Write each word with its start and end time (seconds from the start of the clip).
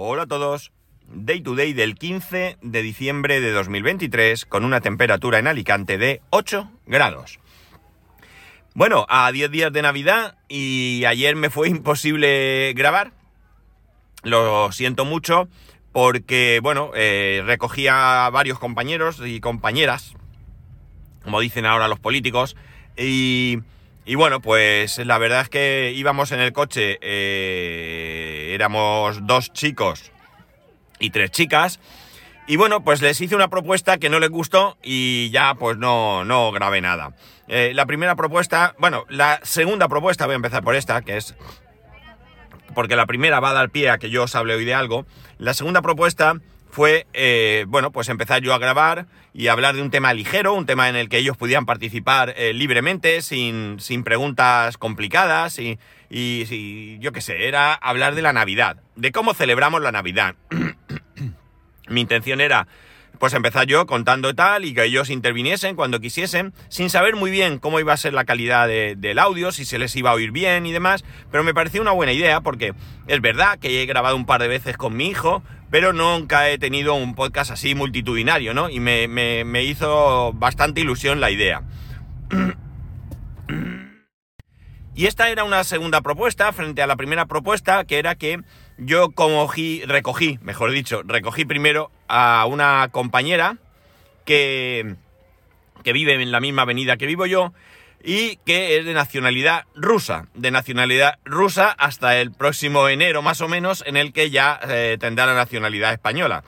Hola 0.00 0.22
a 0.22 0.26
todos. 0.26 0.70
Day 1.08 1.40
to 1.40 1.56
day 1.56 1.72
del 1.72 1.96
15 1.96 2.58
de 2.62 2.82
diciembre 2.82 3.40
de 3.40 3.50
2023 3.50 4.46
con 4.46 4.64
una 4.64 4.80
temperatura 4.80 5.40
en 5.40 5.48
Alicante 5.48 5.98
de 5.98 6.22
8 6.30 6.70
grados. 6.86 7.40
Bueno, 8.74 9.06
a 9.08 9.32
10 9.32 9.50
días 9.50 9.72
de 9.72 9.82
Navidad 9.82 10.36
y 10.48 11.04
ayer 11.04 11.34
me 11.34 11.50
fue 11.50 11.68
imposible 11.68 12.74
grabar. 12.76 13.10
Lo 14.22 14.70
siento 14.70 15.04
mucho 15.04 15.48
porque, 15.90 16.60
bueno, 16.62 16.92
eh, 16.94 17.42
recogí 17.44 17.88
a 17.88 18.30
varios 18.32 18.60
compañeros 18.60 19.20
y 19.26 19.40
compañeras, 19.40 20.14
como 21.24 21.40
dicen 21.40 21.66
ahora 21.66 21.88
los 21.88 21.98
políticos, 21.98 22.54
y, 22.96 23.62
y 24.08 24.14
bueno, 24.14 24.40
pues 24.40 24.96
la 25.04 25.18
verdad 25.18 25.42
es 25.42 25.48
que 25.50 25.92
íbamos 25.94 26.32
en 26.32 26.40
el 26.40 26.54
coche, 26.54 26.98
eh, 27.02 28.52
éramos 28.54 29.26
dos 29.26 29.52
chicos 29.52 30.10
y 30.98 31.10
tres 31.10 31.30
chicas. 31.30 31.78
Y 32.46 32.56
bueno, 32.56 32.82
pues 32.82 33.02
les 33.02 33.20
hice 33.20 33.36
una 33.36 33.48
propuesta 33.48 33.98
que 33.98 34.08
no 34.08 34.18
les 34.18 34.30
gustó 34.30 34.78
y 34.82 35.28
ya 35.28 35.56
pues 35.56 35.76
no, 35.76 36.24
no 36.24 36.50
grabé 36.52 36.80
nada. 36.80 37.12
Eh, 37.48 37.72
la 37.74 37.84
primera 37.84 38.16
propuesta, 38.16 38.74
bueno, 38.78 39.04
la 39.10 39.40
segunda 39.42 39.88
propuesta, 39.88 40.24
voy 40.24 40.32
a 40.32 40.36
empezar 40.36 40.64
por 40.64 40.74
esta, 40.74 41.02
que 41.02 41.18
es 41.18 41.34
porque 42.74 42.96
la 42.96 43.04
primera 43.04 43.40
va 43.40 43.50
a 43.50 43.54
dar 43.54 43.68
pie 43.68 43.90
a 43.90 43.98
que 43.98 44.08
yo 44.08 44.22
os 44.22 44.34
hable 44.34 44.54
hoy 44.54 44.64
de 44.64 44.72
algo. 44.72 45.04
La 45.36 45.52
segunda 45.52 45.82
propuesta 45.82 46.40
fue, 46.70 47.06
eh, 47.14 47.64
bueno, 47.68 47.92
pues 47.92 48.08
empezar 48.08 48.42
yo 48.42 48.54
a 48.54 48.58
grabar 48.58 49.06
y 49.32 49.48
hablar 49.48 49.74
de 49.74 49.82
un 49.82 49.90
tema 49.90 50.12
ligero, 50.14 50.54
un 50.54 50.66
tema 50.66 50.88
en 50.88 50.96
el 50.96 51.08
que 51.08 51.18
ellos 51.18 51.36
pudieran 51.36 51.66
participar 51.66 52.34
eh, 52.36 52.52
libremente, 52.52 53.22
sin, 53.22 53.80
sin, 53.80 54.04
preguntas 54.04 54.76
complicadas 54.78 55.58
y, 55.58 55.78
y, 56.10 56.98
yo 56.98 57.12
qué 57.12 57.20
sé, 57.20 57.48
era 57.48 57.74
hablar 57.74 58.14
de 58.14 58.22
la 58.22 58.32
Navidad, 58.32 58.76
de 58.96 59.12
cómo 59.12 59.34
celebramos 59.34 59.82
la 59.82 59.92
Navidad. 59.92 60.34
Mi 61.88 62.00
intención 62.00 62.40
era 62.40 62.68
pues 63.18 63.34
empezar 63.34 63.66
yo 63.66 63.86
contando 63.86 64.34
tal 64.34 64.64
y 64.64 64.74
que 64.74 64.84
ellos 64.84 65.10
interviniesen 65.10 65.74
cuando 65.74 66.00
quisiesen, 66.00 66.52
sin 66.68 66.88
saber 66.88 67.16
muy 67.16 67.30
bien 67.30 67.58
cómo 67.58 67.80
iba 67.80 67.92
a 67.92 67.96
ser 67.96 68.12
la 68.14 68.24
calidad 68.24 68.68
de, 68.68 68.94
del 68.96 69.18
audio, 69.18 69.50
si 69.50 69.64
se 69.64 69.78
les 69.78 69.94
iba 69.96 70.10
a 70.10 70.14
oír 70.14 70.30
bien 70.30 70.66
y 70.66 70.72
demás, 70.72 71.04
pero 71.30 71.42
me 71.42 71.54
pareció 71.54 71.82
una 71.82 71.90
buena 71.90 72.12
idea 72.12 72.40
porque 72.40 72.74
es 73.06 73.20
verdad 73.20 73.58
que 73.58 73.82
he 73.82 73.86
grabado 73.86 74.16
un 74.16 74.26
par 74.26 74.40
de 74.40 74.48
veces 74.48 74.76
con 74.76 74.96
mi 74.96 75.08
hijo, 75.08 75.42
pero 75.70 75.92
nunca 75.92 76.48
he 76.48 76.58
tenido 76.58 76.94
un 76.94 77.14
podcast 77.14 77.50
así 77.50 77.74
multitudinario, 77.74 78.54
¿no? 78.54 78.70
Y 78.70 78.80
me, 78.80 79.08
me, 79.08 79.64
hizo 79.64 80.32
bastante 80.34 80.80
ilusión 80.80 81.20
la 81.20 81.30
idea. 81.30 81.62
Y 84.94 85.06
esta 85.06 85.28
era 85.28 85.44
una 85.44 85.62
segunda 85.64 86.00
propuesta 86.00 86.52
frente 86.52 86.82
a 86.82 86.86
la 86.86 86.96
primera 86.96 87.26
propuesta, 87.26 87.84
que 87.84 87.98
era 87.98 88.16
que 88.16 88.40
yo 88.78 89.10
cogí, 89.10 89.82
recogí, 89.86 90.38
mejor 90.42 90.72
dicho, 90.72 91.02
recogí 91.04 91.44
primero 91.44 91.90
a 92.08 92.46
una 92.46 92.88
compañera 92.90 93.58
que, 94.24 94.96
que 95.84 95.92
vive 95.92 96.14
en 96.14 96.32
la 96.32 96.40
misma 96.40 96.62
avenida 96.62 96.96
que 96.96 97.06
vivo 97.06 97.26
yo 97.26 97.52
y 98.02 98.36
que 98.44 98.78
es 98.78 98.84
de 98.84 98.94
nacionalidad 98.94 99.64
rusa, 99.74 100.28
de 100.34 100.50
nacionalidad 100.50 101.18
rusa 101.24 101.70
hasta 101.70 102.16
el 102.20 102.32
próximo 102.32 102.88
enero 102.88 103.22
más 103.22 103.40
o 103.40 103.48
menos, 103.48 103.82
en 103.86 103.96
el 103.96 104.12
que 104.12 104.30
ya 104.30 104.58
eh, 104.68 104.96
tendrá 105.00 105.26
la 105.26 105.34
nacionalidad 105.34 105.92
española. 105.92 106.44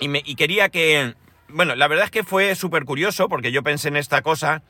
Y, 0.00 0.34
quería 0.34 0.68
que, 0.68 1.14
bueno, 1.48 1.74
la 1.76 1.88
verdad 1.88 2.06
es 2.06 2.10
que 2.10 2.24
fue 2.24 2.54
súper 2.56 2.84
curioso 2.84 3.28
porque 3.28 3.52
yo 3.52 3.62
pensé 3.62 3.88
en 3.88 3.96
esta 3.96 4.20
cosa 4.22 4.62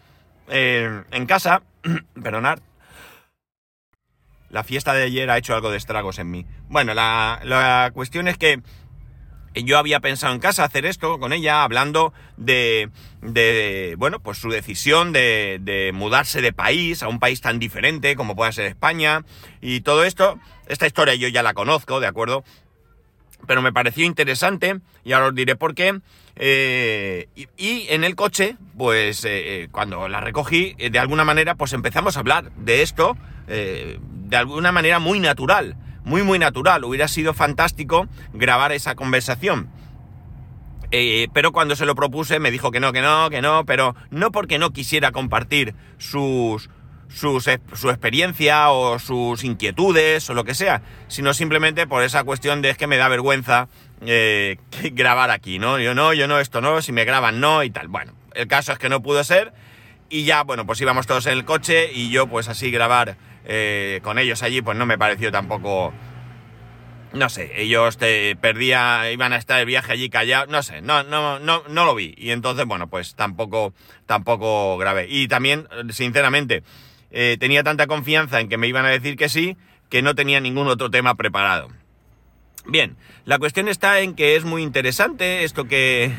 eh, 0.48 1.02
en 1.10 1.26
casa, 1.26 1.62
perdonad, 2.22 2.60
la 4.50 4.62
fiesta 4.62 4.94
de 4.94 5.02
ayer 5.02 5.28
ha 5.30 5.38
hecho 5.38 5.54
algo 5.54 5.70
de 5.72 5.78
estragos 5.78 6.20
en 6.20 6.30
mí. 6.30 6.46
Bueno, 6.68 6.94
la, 6.94 7.40
la, 7.42 7.90
cuestión 7.92 8.28
es 8.28 8.38
que 8.38 8.62
yo 9.62 9.78
había 9.78 10.00
pensado 10.00 10.34
en 10.34 10.40
casa 10.40 10.64
hacer 10.64 10.86
esto 10.86 11.18
con 11.18 11.32
ella, 11.32 11.62
hablando 11.62 12.12
de, 12.36 12.90
bueno, 13.98 14.20
pues 14.20 14.38
su 14.38 14.50
decisión 14.50 15.12
de, 15.12 15.90
mudarse 15.94 16.40
de 16.40 16.52
país 16.52 17.02
a 17.02 17.08
un 17.08 17.20
país 17.20 17.40
tan 17.40 17.58
diferente 17.58 18.16
como 18.16 18.34
pueda 18.34 18.52
ser 18.52 18.66
España 18.66 19.24
y 19.60 19.80
todo 19.80 20.04
esto. 20.04 20.38
Esta 20.66 20.86
historia 20.86 21.14
yo 21.14 21.28
ya 21.28 21.42
la 21.42 21.54
conozco, 21.54 22.00
¿de 22.00 22.06
acuerdo? 22.06 22.44
Pero 23.46 23.62
me 23.62 23.72
pareció 23.72 24.04
interesante 24.06 24.80
y 25.04 25.12
ahora 25.12 25.28
os 25.28 25.34
diré 25.34 25.54
por 25.56 25.74
qué. 25.74 26.00
Eh, 26.36 27.28
y, 27.56 27.86
en 27.90 28.02
el 28.02 28.16
coche, 28.16 28.56
pues 28.76 29.24
eh, 29.24 29.68
cuando 29.70 30.08
la 30.08 30.20
recogí, 30.20 30.74
de 30.74 30.98
alguna 30.98 31.24
manera, 31.24 31.54
pues 31.54 31.72
empezamos 31.74 32.16
a 32.16 32.20
hablar 32.20 32.50
de 32.52 32.82
esto. 32.82 33.16
Eh, 33.46 33.98
de 34.00 34.36
alguna 34.36 34.72
manera 34.72 34.98
muy 34.98 35.20
natural, 35.20 35.76
muy 36.04 36.22
muy 36.22 36.38
natural. 36.38 36.84
Hubiera 36.84 37.08
sido 37.08 37.34
fantástico 37.34 38.06
grabar 38.32 38.72
esa 38.72 38.94
conversación. 38.94 39.68
Eh, 40.90 41.28
pero 41.32 41.50
cuando 41.50 41.74
se 41.74 41.86
lo 41.86 41.94
propuse 41.94 42.38
me 42.38 42.50
dijo 42.50 42.70
que 42.70 42.78
no, 42.78 42.92
que 42.92 43.00
no, 43.00 43.28
que 43.30 43.42
no, 43.42 43.64
pero 43.64 43.96
no 44.10 44.30
porque 44.30 44.58
no 44.58 44.72
quisiera 44.72 45.10
compartir 45.10 45.74
sus, 45.98 46.70
sus, 47.08 47.50
su 47.72 47.90
experiencia 47.90 48.70
o 48.70 48.98
sus 49.00 49.42
inquietudes 49.42 50.30
o 50.30 50.34
lo 50.34 50.44
que 50.44 50.54
sea, 50.54 50.82
sino 51.08 51.34
simplemente 51.34 51.88
por 51.88 52.04
esa 52.04 52.22
cuestión 52.22 52.62
de 52.62 52.70
es 52.70 52.76
que 52.76 52.86
me 52.86 52.96
da 52.96 53.08
vergüenza 53.08 53.68
eh, 54.06 54.58
grabar 54.92 55.30
aquí, 55.30 55.58
¿no? 55.58 55.80
Yo 55.80 55.94
no, 55.94 56.12
yo 56.12 56.28
no, 56.28 56.38
esto 56.38 56.60
no, 56.60 56.80
si 56.80 56.92
me 56.92 57.04
graban 57.04 57.40
no 57.40 57.64
y 57.64 57.70
tal. 57.70 57.88
Bueno, 57.88 58.12
el 58.34 58.46
caso 58.46 58.72
es 58.72 58.78
que 58.78 58.88
no 58.88 59.02
pudo 59.02 59.24
ser 59.24 59.52
y 60.08 60.24
ya, 60.24 60.44
bueno, 60.44 60.66
pues 60.66 60.80
íbamos 60.80 61.06
todos 61.06 61.26
en 61.26 61.32
el 61.32 61.44
coche 61.44 61.90
y 61.92 62.10
yo 62.10 62.28
pues 62.28 62.48
así 62.48 62.70
grabar 62.70 63.16
eh, 63.44 64.00
con 64.02 64.18
ellos 64.18 64.42
allí, 64.42 64.62
pues 64.62 64.76
no 64.76 64.86
me 64.86 64.98
pareció 64.98 65.30
tampoco. 65.30 65.92
No 67.12 67.28
sé, 67.28 67.52
ellos 67.62 67.96
te 67.96 68.34
perdía, 68.34 69.10
iban 69.12 69.32
a 69.32 69.36
estar 69.36 69.60
el 69.60 69.66
viaje 69.66 69.92
allí 69.92 70.10
callado, 70.10 70.50
no 70.50 70.64
sé, 70.64 70.82
no, 70.82 71.04
no, 71.04 71.38
no, 71.38 71.62
no 71.68 71.84
lo 71.84 71.94
vi. 71.94 72.14
Y 72.16 72.30
entonces, 72.30 72.66
bueno, 72.66 72.88
pues 72.88 73.14
tampoco, 73.14 73.72
tampoco 74.06 74.76
grabé. 74.78 75.06
Y 75.08 75.28
también, 75.28 75.68
sinceramente, 75.90 76.64
eh, 77.12 77.36
tenía 77.38 77.62
tanta 77.62 77.86
confianza 77.86 78.40
en 78.40 78.48
que 78.48 78.58
me 78.58 78.66
iban 78.66 78.84
a 78.84 78.88
decir 78.88 79.16
que 79.16 79.28
sí, 79.28 79.56
que 79.90 80.02
no 80.02 80.16
tenía 80.16 80.40
ningún 80.40 80.66
otro 80.66 80.90
tema 80.90 81.14
preparado. 81.14 81.68
Bien, 82.66 82.96
la 83.26 83.38
cuestión 83.38 83.68
está 83.68 84.00
en 84.00 84.14
que 84.14 84.34
es 84.34 84.44
muy 84.44 84.62
interesante 84.62 85.44
esto 85.44 85.66
que, 85.66 86.12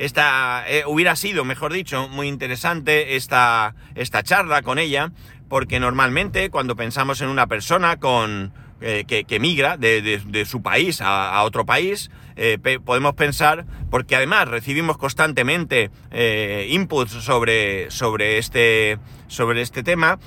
esta, 0.00 0.64
eh, 0.66 0.84
hubiera 0.86 1.14
sido, 1.14 1.44
mejor 1.44 1.74
dicho, 1.74 2.08
muy 2.08 2.26
interesante 2.28 3.16
esta, 3.16 3.74
esta 3.94 4.22
charla 4.22 4.62
con 4.62 4.78
ella, 4.78 5.12
porque 5.50 5.80
normalmente 5.80 6.48
cuando 6.48 6.76
pensamos 6.76 7.20
en 7.20 7.28
una 7.28 7.48
persona 7.48 7.96
con, 7.98 8.54
eh, 8.80 9.04
que, 9.04 9.40
migra 9.40 9.76
de, 9.76 10.00
de, 10.00 10.44
su 10.46 10.62
país 10.62 11.00
a, 11.00 11.36
a 11.36 11.42
otro 11.42 11.66
país, 11.66 12.08
eh, 12.36 12.56
pe 12.62 12.78
podemos 12.78 13.14
pensar, 13.14 13.66
porque 13.90 14.14
además 14.14 14.46
recibimos 14.46 14.96
constantemente 14.96 15.90
eh, 16.12 16.68
inputs 16.70 17.10
sobre, 17.10 17.90
sobre, 17.90 18.38
este, 18.38 18.98
sobre 19.26 19.60
este 19.60 19.82
tema, 19.82 20.20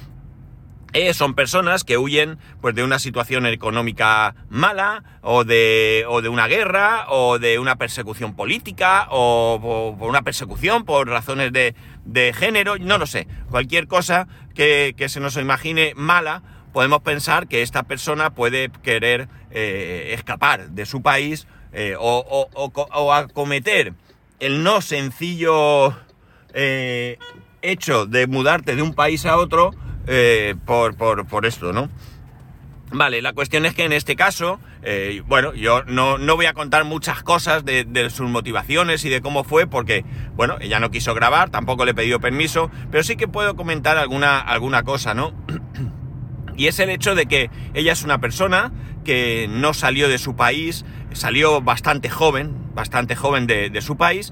son 1.13 1.33
personas 1.33 1.83
que 1.83 1.97
huyen 1.97 2.37
pues 2.61 2.75
de 2.75 2.83
una 2.83 2.99
situación 2.99 3.47
económica 3.47 4.35
mala 4.49 5.03
o 5.23 5.43
de, 5.43 6.05
o 6.07 6.21
de 6.21 6.29
una 6.29 6.47
guerra 6.47 7.05
o 7.09 7.39
de 7.39 7.57
una 7.57 7.77
persecución 7.77 8.35
política 8.35 9.07
o, 9.09 9.59
o 9.59 9.97
por 9.97 10.07
una 10.07 10.21
persecución 10.21 10.85
por 10.85 11.07
razones 11.07 11.51
de, 11.51 11.73
de, 12.05 12.33
género, 12.33 12.77
no 12.77 12.97
lo 12.97 13.05
sé, 13.05 13.27
cualquier 13.49 13.87
cosa 13.87 14.27
que, 14.53 14.93
que, 14.97 15.09
se 15.09 15.19
nos 15.19 15.37
imagine 15.37 15.93
mala, 15.95 16.43
podemos 16.73 17.01
pensar 17.01 17.47
que 17.47 17.61
esta 17.61 17.83
persona 17.83 18.31
puede 18.31 18.69
querer 18.81 19.29
eh, 19.51 20.13
escapar 20.13 20.71
de 20.71 20.85
su 20.85 21.01
país 21.01 21.47
eh, 21.71 21.95
o, 21.97 22.49
o, 22.53 23.13
acometer 23.13 23.93
el 24.39 24.63
no 24.63 24.81
sencillo 24.81 25.95
eh, 26.53 27.17
hecho 27.61 28.05
de 28.05 28.27
mudarte 28.27 28.75
de 28.75 28.81
un 28.81 28.93
país 28.93 29.25
a 29.25 29.37
otro 29.37 29.71
por, 30.65 30.97
por, 30.97 31.25
por, 31.27 31.45
esto, 31.45 31.71
¿no? 31.71 31.89
Vale, 32.95 33.23
la 33.23 33.33
cuestión 33.33 33.65
es 33.65 33.73
que 33.73 33.85
en 33.85 33.91
este 33.91 34.15
caso, 34.15 34.59
eh, 34.83 35.23
bueno, 35.25 35.55
yo 35.55 35.83
no, 35.85 36.19
no, 36.19 36.35
voy 36.35 36.45
a 36.45 36.53
contar 36.53 36.83
muchas 36.83 37.23
cosas 37.23 37.65
de, 37.65 38.09
sus 38.11 38.29
motivaciones 38.29 39.03
y 39.03 39.09
de 39.09 39.19
cómo 39.19 39.43
fue, 39.43 39.65
porque, 39.65 40.05
bueno, 40.35 40.57
ella 40.61 40.79
no 40.79 40.91
quiso 40.91 41.15
grabar, 41.15 41.49
tampoco 41.49 41.85
le 41.85 41.91
he 41.91 41.95
pedido 41.95 42.19
permiso, 42.19 42.69
pero 42.91 43.03
sí 43.03 43.15
que 43.15 43.27
puedo 43.27 43.55
comentar 43.55 43.97
alguna, 43.97 44.37
alguna 44.37 44.83
cosa, 44.83 45.15
¿no? 45.15 45.33
y 46.55 46.67
es 46.67 46.77
el 46.77 46.91
hecho 46.91 47.15
de 47.15 47.25
que 47.25 47.49
ella 47.73 47.93
es 47.93 48.03
una 48.03 48.19
persona 48.19 48.71
que 49.03 49.47
no 49.49 49.73
salió 49.73 50.07
de 50.07 50.19
su 50.19 50.35
país, 50.35 50.85
salió 51.13 51.61
bastante 51.61 52.11
joven, 52.11 52.55
bastante 52.75 53.15
joven 53.15 53.47
de, 53.47 53.71
de 53.71 53.81
su 53.81 53.97
país, 53.97 54.31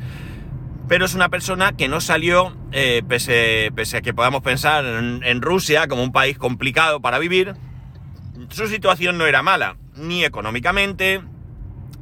pero 0.88 1.06
es 1.06 1.16
una 1.16 1.30
persona 1.30 1.72
que 1.76 1.88
no 1.88 2.00
salió, 2.00 2.56
eh, 2.74 3.02
pese, 3.08 3.72
pese, 3.76 3.98
a 3.98 4.02
que 4.02 4.14
podamos 4.14 4.44
pensar 4.44 4.86
en, 4.86 5.24
en, 5.24 5.42
Rusia 5.42 5.88
como 5.88 6.04
un 6.04 6.12
país 6.12 6.38
complicado 6.38 7.02
para 7.02 7.18
vivir, 7.18 7.56
su 8.52 8.68
situación 8.68 9.18
no 9.18 9.26
era 9.26 9.42
mala, 9.42 9.78
ni 9.96 10.24
económicamente, 10.24 11.22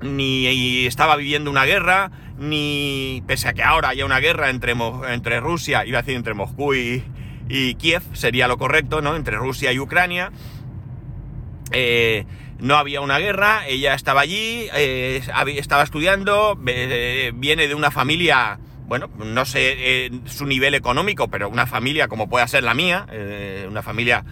ni 0.02 0.86
estaba 0.86 1.16
viviendo 1.16 1.50
una 1.50 1.66
guerra, 1.66 2.12
ni 2.38 3.24
pese 3.28 3.50
a 3.50 3.54
que 3.54 3.64
ahora 3.64 3.90
haya 3.90 4.06
una 4.06 4.20
guerra 4.20 4.50
entre, 4.50 4.76
entre 5.10 5.40
Rusia, 5.40 5.86
iba 5.86 6.00
a 6.00 6.02
decir 6.02 6.16
entre 6.16 6.34
Moscú 6.34 6.74
y, 6.74 7.04
y 7.50 7.76
Kiev, 7.76 8.04
sería 8.14 8.48
lo 8.48 8.58
correcto, 8.58 9.02
¿no? 9.02 9.16
Entre 9.16 9.36
Rusia 9.36 9.72
y 9.72 9.80
Ucrania. 9.80 10.32
Eh, 11.72 12.26
no 12.60 12.76
había 12.76 13.02
una 13.02 13.20
guerra, 13.20 13.68
ella 13.68 13.94
estaba 13.94 14.22
allí, 14.22 14.68
eh, 14.74 15.22
estaba 15.56 15.84
estudiando, 15.84 16.60
eh, 16.68 17.32
viene 17.34 17.68
de 17.68 17.76
una 17.76 17.90
familia, 17.90 18.60
bueno, 18.90 19.10
no 19.18 19.46
sé 19.46 20.08
eh, 20.08 20.12
su 20.26 20.46
nivel 20.46 20.76
económico, 20.76 21.30
pero 21.30 21.48
una 21.48 21.66
familia 21.66 22.10
como 22.10 22.28
pueda 22.28 22.46
ser 22.48 22.64
la 22.64 22.74
mía, 22.74 23.08
una 23.70 23.82
familia 23.82 24.26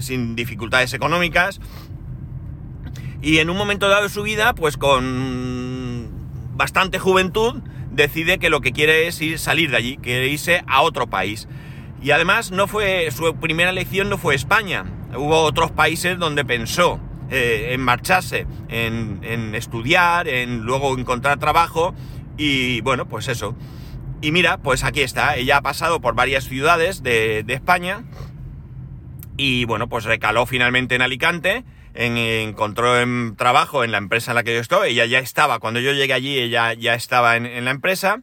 sin 0.00 0.34
dificultades 0.34 0.92
económicas. 0.94 1.60
Y 3.22 3.38
en 3.38 3.50
un 3.50 3.56
momento 3.56 3.88
dado 3.88 4.04
de 4.04 4.08
su 4.08 4.22
vida, 4.22 4.54
pues 4.54 4.76
con 4.76 6.08
bastante 6.56 6.98
juventud, 6.98 7.62
decide 7.90 8.38
que 8.38 8.50
lo 8.50 8.60
que 8.60 8.72
quiere 8.72 9.06
es 9.06 9.20
ir, 9.20 9.38
salir 9.38 9.70
de 9.70 9.76
allí, 9.76 9.96
quiere 9.98 10.28
irse 10.28 10.62
a 10.66 10.82
otro 10.82 11.08
país. 11.08 11.48
Y 12.02 12.12
además 12.12 12.50
no 12.50 12.66
fue, 12.66 13.10
su 13.10 13.34
primera 13.36 13.70
elección 13.70 14.08
no 14.08 14.18
fue 14.18 14.34
España, 14.34 14.84
hubo 15.16 15.42
otros 15.42 15.70
países 15.72 16.18
donde 16.18 16.44
pensó 16.44 17.00
eh, 17.30 17.70
en 17.72 17.80
marcharse, 17.80 18.46
en, 18.68 19.54
estudiar, 19.54 20.28
en 20.28 20.60
luego 20.60 20.96
encontrar 20.96 21.38
trabajo 21.38 21.94
y 22.36 22.80
bueno, 22.82 23.06
pues 23.06 23.28
eso. 23.28 23.54
Y 24.20 24.32
mira, 24.32 24.58
pues 24.58 24.84
aquí 24.84 25.02
está, 25.02 25.36
ella 25.36 25.58
ha 25.58 25.62
pasado 25.62 26.00
por 26.00 26.14
varias 26.14 26.44
ciudades 26.44 27.02
de, 27.02 27.44
España 27.48 28.04
y 29.36 29.64
bueno, 29.64 29.88
pues 29.88 30.04
recaló 30.04 30.44
finalmente 30.44 30.96
en 30.96 31.02
Alicante, 31.02 31.64
encontró 31.94 32.94
trabajo 33.36 33.84
en 33.84 33.92
la 33.92 33.98
empresa 33.98 34.32
en 34.32 34.34
la 34.36 34.42
que 34.42 34.54
yo 34.54 34.60
estoy, 34.60 34.90
ella 34.90 35.06
ya 35.06 35.20
estaba, 35.20 35.60
cuando 35.60 35.78
yo 35.78 35.92
llegué 35.92 36.12
allí 36.12 36.36
ella 36.38 36.74
ya 36.74 36.94
estaba 36.94 37.36
en 37.36 37.64
la 37.64 37.70
empresa 37.70 38.22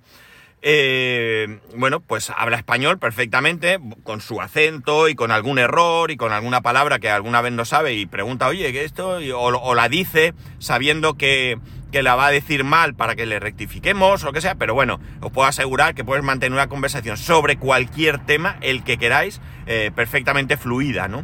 eh, 0.62 1.60
bueno, 1.76 2.00
pues 2.00 2.32
habla 2.36 2.58
español 2.58 2.98
perfectamente, 2.98 3.80
con 4.04 4.20
su 4.22 4.42
acento 4.42 5.08
y 5.08 5.16
con 5.16 5.32
algún 5.32 5.60
error 5.60 6.10
y 6.10 6.18
con 6.18 6.32
alguna 6.32 6.62
palabra 6.62 7.00
que 7.00 7.10
alguna 7.10 7.42
vez 7.42 7.54
no 7.54 7.66
sabe 7.66 7.94
y 7.94 8.06
pregunta, 8.06 8.48
oye, 8.48 8.72
¿qué 8.72 8.84
esto? 8.84 9.20
o, 9.36 9.76
la 9.76 9.90
dice 9.90 10.34
sabiendo 10.60 11.16
que, 11.16 11.60
la 11.92 12.16
va 12.16 12.28
a 12.28 12.32
decir 12.32 12.66
mal 12.66 12.94
para 12.94 13.16
que 13.16 13.26
le 13.26 13.40
rectifiquemos 13.40 14.24
o 14.24 14.26
lo 14.26 14.34
que 14.34 14.42
sea, 14.42 14.56
pero 14.56 14.74
bueno, 14.74 15.00
os 15.22 15.32
puedo 15.32 15.48
asegurar 15.48 15.96
que 15.96 16.04
puedes 16.04 16.26
mantener 16.26 16.52
una 16.52 16.68
conversación 16.68 17.16
sobre 17.16 17.56
cualquier 17.56 18.20
tema, 18.26 18.58
el 18.60 18.84
que 18.84 18.98
queráis, 18.98 19.40
eh, 19.66 19.92
perfectamente 19.96 20.58
fluida, 20.58 21.08
¿no? 21.08 21.24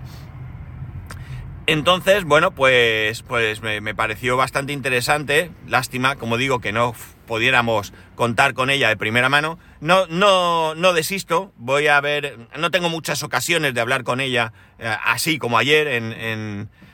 Entonces, 1.68 2.24
bueno, 2.26 2.52
pues, 2.52 3.22
pues 3.22 3.62
me, 3.62 3.96
pareció 3.96 4.36
bastante 4.36 4.74
interesante. 4.74 5.52
Lástima, 5.68 6.16
como 6.16 6.38
digo, 6.38 6.60
que 6.60 6.72
no 6.72 6.96
pudiéramos 7.28 7.94
contar 8.16 8.54
con 8.54 8.70
ella 8.70 8.90
de 8.90 8.98
primera 8.98 9.30
mano. 9.30 9.60
No, 9.80 10.08
no, 10.08 10.74
no 10.76 10.94
desisto. 10.94 11.54
Voy 11.58 11.88
a 11.88 12.02
ver. 12.02 12.38
No 12.58 12.72
tengo 12.72 12.90
muchas 12.90 13.22
ocasiones 13.24 13.74
de 13.74 13.82
hablar 13.82 14.04
con 14.04 14.22
ella 14.22 14.54
eh, 14.80 14.96
así 15.06 15.38
como 15.38 15.58
ayer 15.58 15.88
en, 15.88 16.12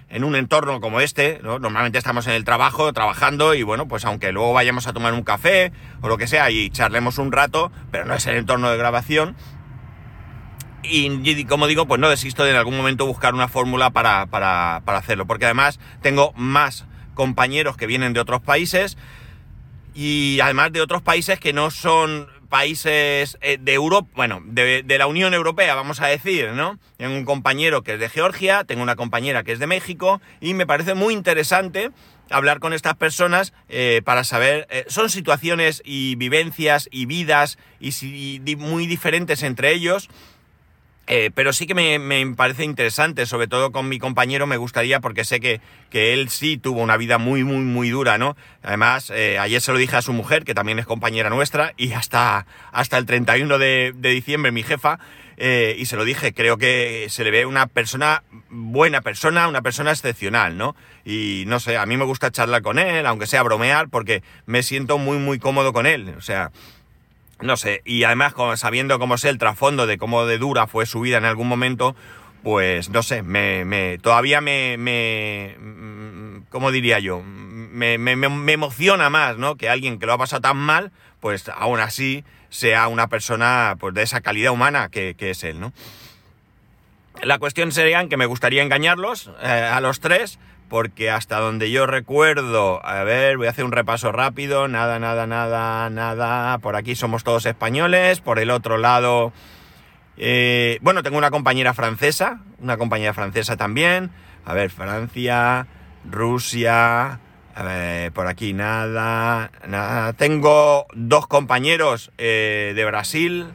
en, 0.09 0.23
un 0.23 0.35
entorno 0.35 0.81
como 0.81 0.99
este. 0.99 1.39
Normalmente 1.41 1.97
estamos 1.97 2.27
en 2.27 2.33
el 2.33 2.43
trabajo, 2.43 2.91
trabajando, 2.91 3.53
y 3.53 3.63
bueno, 3.63 3.87
pues 3.87 4.03
aunque 4.03 4.31
luego 4.31 4.51
vayamos 4.51 4.85
a 4.87 4.93
tomar 4.93 5.13
un 5.13 5.23
café 5.23 5.71
o 6.01 6.09
lo 6.09 6.17
que 6.17 6.27
sea 6.27 6.51
y 6.51 6.69
charlemos 6.69 7.17
un 7.17 7.31
rato, 7.31 7.71
pero 7.91 8.05
no 8.05 8.15
es 8.15 8.25
el 8.27 8.35
entorno 8.35 8.69
de 8.69 8.77
grabación 8.77 9.35
y, 10.89 11.45
como 11.45 11.68
digo, 11.68 11.86
pues 11.88 12.00
no 12.00 12.10
desisto 12.10 12.44
de 12.44 12.51
en 12.51 12.57
algún 12.57 12.78
momento 12.78 13.06
buscar 13.06 13.34
una 13.34 13.48
fórmula 13.48 13.92
para, 13.92 14.24
hacerlo, 14.86 15.25
porque 15.25 15.45
además 15.45 15.80
tengo 16.01 16.34
más 16.34 16.86
compañeros 17.13 17.78
que 17.78 17.88
vienen 17.88 18.13
de 18.13 18.19
otros 18.19 18.42
países 18.42 18.98
y 19.94 20.39
además 20.42 20.72
de 20.72 20.81
otros 20.81 21.01
países 21.01 21.39
que 21.39 21.54
no 21.54 21.72
son 21.72 22.28
países 22.50 23.38
eh, 23.42 23.57
de 23.60 23.74
Europa, 23.74 24.10
bueno, 24.16 24.42
de, 24.45 24.84
la 24.88 25.07
Unión 25.07 25.34
Europea, 25.34 25.75
vamos 25.75 26.00
a 26.00 26.07
decir, 26.07 26.51
¿no? 26.51 26.80
Tengo 26.98 27.13
un 27.13 27.25
compañero 27.25 27.81
que 27.81 27.95
es 27.95 28.00
de 28.00 28.07
Georgia, 28.07 28.63
tengo 28.63 28.84
una 28.84 28.95
compañera 28.95 29.44
que 29.44 29.51
es 29.51 29.60
de 29.60 29.68
México 29.68 30.22
y 30.39 30.54
me 30.54 30.66
parece 30.66 30.94
muy 30.94 31.13
interesante 31.13 31.92
hablar 32.30 32.60
con 32.60 32.74
estas 32.74 32.95
personas 32.95 33.54
eh, 33.69 34.01
para 34.04 34.24
saber, 34.24 34.68
eh, 34.69 34.86
son 34.88 35.10
situaciones 35.10 35.81
y 35.84 36.16
vivencias 36.16 36.88
y 36.92 37.06
vidas 37.06 37.57
y 37.80 38.42
muy 38.57 38.86
diferentes 38.86 39.44
entre 39.44 39.74
ellos 39.74 40.10
eh, 41.07 41.31
pero 41.33 41.54
sí 41.54 41.65
que 41.68 41.74
me, 41.74 42.36
parece 42.36 42.65
interesante, 42.65 43.25
sobre 43.25 43.48
todo 43.48 43.71
con 43.71 43.88
mi 43.88 43.98
compañero 43.98 44.45
me 44.45 44.57
gustaría 44.57 45.00
porque 45.00 45.24
sé 45.24 45.39
que, 45.39 45.62
que 45.89 46.13
él 46.13 46.30
sí 46.30 46.57
tuvo 46.57 46.81
una 46.81 46.98
vida 46.98 47.18
muy, 47.18 47.45
muy, 47.45 47.59
muy 47.59 47.89
dura, 47.89 48.18
¿no? 48.18 48.36
Además, 48.62 49.09
eh, 49.15 49.39
ayer 49.39 49.62
se 49.62 49.71
lo 49.71 49.77
dije 49.77 49.95
a 49.95 50.01
su 50.01 50.12
mujer, 50.12 50.44
que 50.44 50.54
también 50.54 50.80
es 50.80 50.86
compañera 50.86 51.30
nuestra, 51.30 51.74
y 51.77 51.94
hasta, 51.94 52.45
hasta 52.74 52.98
el 52.98 53.06
31 53.06 53.57
de, 53.57 53.94
de 53.95 54.09
diciembre 54.09 54.51
mi 54.51 54.63
jefa, 54.63 55.00
eh, 55.38 55.75
y 55.77 55.86
se 55.86 55.95
lo 55.95 56.04
dije, 56.04 56.33
creo 56.33 56.57
que 56.57 57.07
se 57.10 57.24
le 57.24 57.31
ve 57.31 57.45
una 57.45 57.68
persona, 57.68 58.24
buena 58.50 59.01
persona, 59.01 59.48
una 59.48 59.62
persona 59.62 59.92
excepcional, 59.92 60.57
¿no? 60.57 60.75
Y 61.06 61.44
no 61.48 61.60
sé, 61.60 61.77
a 61.77 61.86
mí 61.86 61.95
me 61.95 62.06
gusta 62.06 62.31
charlar 62.31 62.63
con 62.63 62.80
él, 62.80 63.06
aunque 63.06 63.27
sea 63.27 63.44
bromear, 63.44 63.88
porque 63.88 64.24
me 64.45 64.63
siento 64.63 64.98
muy, 64.98 65.19
muy 65.19 65.39
cómodo 65.39 65.74
con 65.74 65.86
él, 65.86 66.15
o 66.18 66.21
sea 66.21 66.51
no 67.42 67.57
sé, 67.57 67.81
y 67.86 68.04
además 68.04 68.34
sabiendo 68.56 69.00
cómo 69.00 69.16
es 69.16 69.25
el 69.25 69.38
trasfondo 69.38 69.88
de 69.88 69.98
cómo 69.98 70.25
de 70.25 70.38
dura 70.38 70.68
fue 70.68 70.86
su 70.86 71.01
vida 71.01 71.18
en 71.18 71.25
algún 71.25 71.48
momento, 71.48 71.95
pues 72.44 72.89
no 72.89 73.04
sé, 73.04 73.24
me, 73.24 73.66
me 73.66 73.98
todavía 74.00 74.42
me, 74.42 74.78
me, 74.78 75.56
mm, 75.60 76.45
¿cómo 76.50 76.72
diría 76.72 77.00
yo? 77.00 77.22
Me, 77.24 77.98
me, 77.98 78.16
me, 78.16 78.54
emociona 78.54 79.10
más, 79.10 79.38
¿no? 79.38 79.56
Que 79.56 79.69
alguien 79.69 80.00
que 80.00 80.06
lo 80.06 80.13
ha 80.13 80.18
pasado 80.18 80.42
tan 80.42 80.57
mal, 80.57 80.92
pues 81.19 81.50
aún 81.50 81.80
así 81.80 82.24
sea 82.50 82.88
una 82.88 83.07
persona 83.07 83.75
pues 83.80 83.94
de 83.94 84.04
esa 84.04 84.22
calidad 84.22 84.51
humana 84.51 84.89
que, 84.89 85.16
que 85.16 85.31
es 85.31 85.44
él, 85.44 85.60
¿no? 85.60 85.74
La 87.23 87.39
cuestión 87.39 87.71
sería 87.71 88.07
que 88.07 88.17
me 88.17 88.25
gustaría 88.25 88.63
engañarlos 88.63 89.31
eh, 89.41 89.47
a 89.47 89.81
los 89.81 89.99
tres, 89.99 90.39
porque 90.69 91.09
hasta 91.09 91.39
donde 91.39 91.71
yo 91.71 91.85
recuerdo, 91.85 92.85
a 92.85 93.03
ver, 93.03 93.37
voy 93.37 93.47
a 93.47 93.49
hacer 93.49 93.65
un 93.65 93.71
repaso 93.71 94.11
rápido, 94.11 94.67
nada, 94.67 94.99
nada, 94.99 95.25
nada, 95.25 95.89
nada, 95.89 96.57
por 96.59 96.75
aquí 96.75 96.95
somos 96.95 97.23
todos 97.23 97.45
españoles, 97.45 98.21
por 98.21 98.39
el 98.39 98.51
otro 98.51 98.77
lado, 98.77 99.33
eh, 100.17 100.77
bueno, 100.81 101.03
tengo 101.03 101.17
una 101.17 101.31
compañera 101.31 101.73
francesa, 101.73 102.41
una 102.59 102.77
compañera 102.77 103.13
francesa 103.13 103.57
también, 103.57 104.11
a 104.45 104.53
ver, 104.53 104.69
Francia, 104.69 105.67
Rusia, 106.09 107.19
a 107.55 107.63
ver, 107.63 108.11
por 108.11 108.27
aquí 108.27 108.53
nada, 108.53 109.51
nada, 109.67 110.13
tengo 110.13 110.85
dos 110.93 111.27
compañeros 111.27 112.11
eh, 112.17 112.74
de 112.75 112.86
Brasil, 112.86 113.47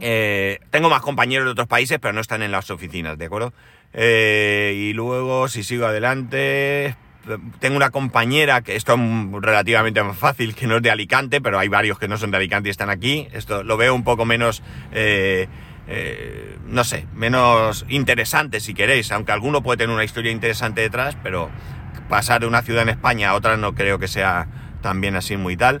eh, 0.00 0.60
tengo 0.70 0.90
más 0.90 1.02
compañeros 1.02 1.46
de 1.46 1.52
otros 1.52 1.68
países, 1.68 1.98
pero 2.00 2.12
no 2.12 2.20
están 2.20 2.42
en 2.42 2.50
las 2.50 2.70
oficinas, 2.70 3.18
¿de 3.18 3.26
acuerdo? 3.26 3.52
Eh, 3.92 4.74
y 4.76 4.92
luego, 4.92 5.48
si 5.48 5.62
sigo 5.62 5.86
adelante, 5.86 6.96
tengo 7.58 7.76
una 7.76 7.90
compañera 7.90 8.60
que 8.62 8.76
esto 8.76 8.94
es 8.94 9.42
relativamente 9.42 10.02
más 10.02 10.16
fácil, 10.16 10.54
que 10.54 10.66
no 10.66 10.76
es 10.76 10.82
de 10.82 10.90
Alicante, 10.90 11.40
pero 11.40 11.58
hay 11.58 11.68
varios 11.68 11.98
que 11.98 12.08
no 12.08 12.16
son 12.18 12.30
de 12.30 12.36
Alicante 12.36 12.68
y 12.68 12.70
están 12.70 12.90
aquí. 12.90 13.28
Esto 13.32 13.62
lo 13.62 13.76
veo 13.76 13.94
un 13.94 14.04
poco 14.04 14.24
menos, 14.24 14.62
eh, 14.92 15.48
eh, 15.88 16.58
no 16.66 16.84
sé, 16.84 17.06
menos 17.14 17.84
interesante 17.88 18.60
si 18.60 18.74
queréis, 18.74 19.10
aunque 19.12 19.32
alguno 19.32 19.62
puede 19.62 19.78
tener 19.78 19.94
una 19.94 20.04
historia 20.04 20.30
interesante 20.30 20.80
detrás, 20.80 21.16
pero 21.22 21.50
pasar 22.08 22.40
de 22.40 22.46
una 22.46 22.62
ciudad 22.62 22.82
en 22.82 22.90
España 22.90 23.30
a 23.30 23.34
otra 23.34 23.56
no 23.56 23.74
creo 23.74 23.98
que 23.98 24.08
sea 24.08 24.46
también 24.82 25.16
así 25.16 25.36
muy 25.36 25.56
tal. 25.56 25.80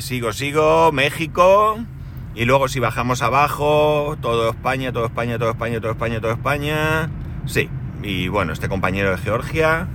Sigo, 0.00 0.32
sigo, 0.32 0.92
México. 0.92 1.78
Y 2.34 2.44
luego 2.46 2.68
si 2.68 2.80
bajamos 2.80 3.20
abajo, 3.22 4.16
todo 4.20 4.50
España, 4.50 4.92
todo 4.92 5.06
España, 5.06 5.38
todo 5.38 5.50
España, 5.50 5.80
todo 5.80 5.92
España, 5.92 6.20
todo 6.20 6.32
España. 6.32 7.10
Sí. 7.46 7.68
Y 8.02 8.28
bueno, 8.28 8.52
este 8.52 8.68
compañero 8.68 9.10
de 9.10 9.18
Georgia 9.18 9.86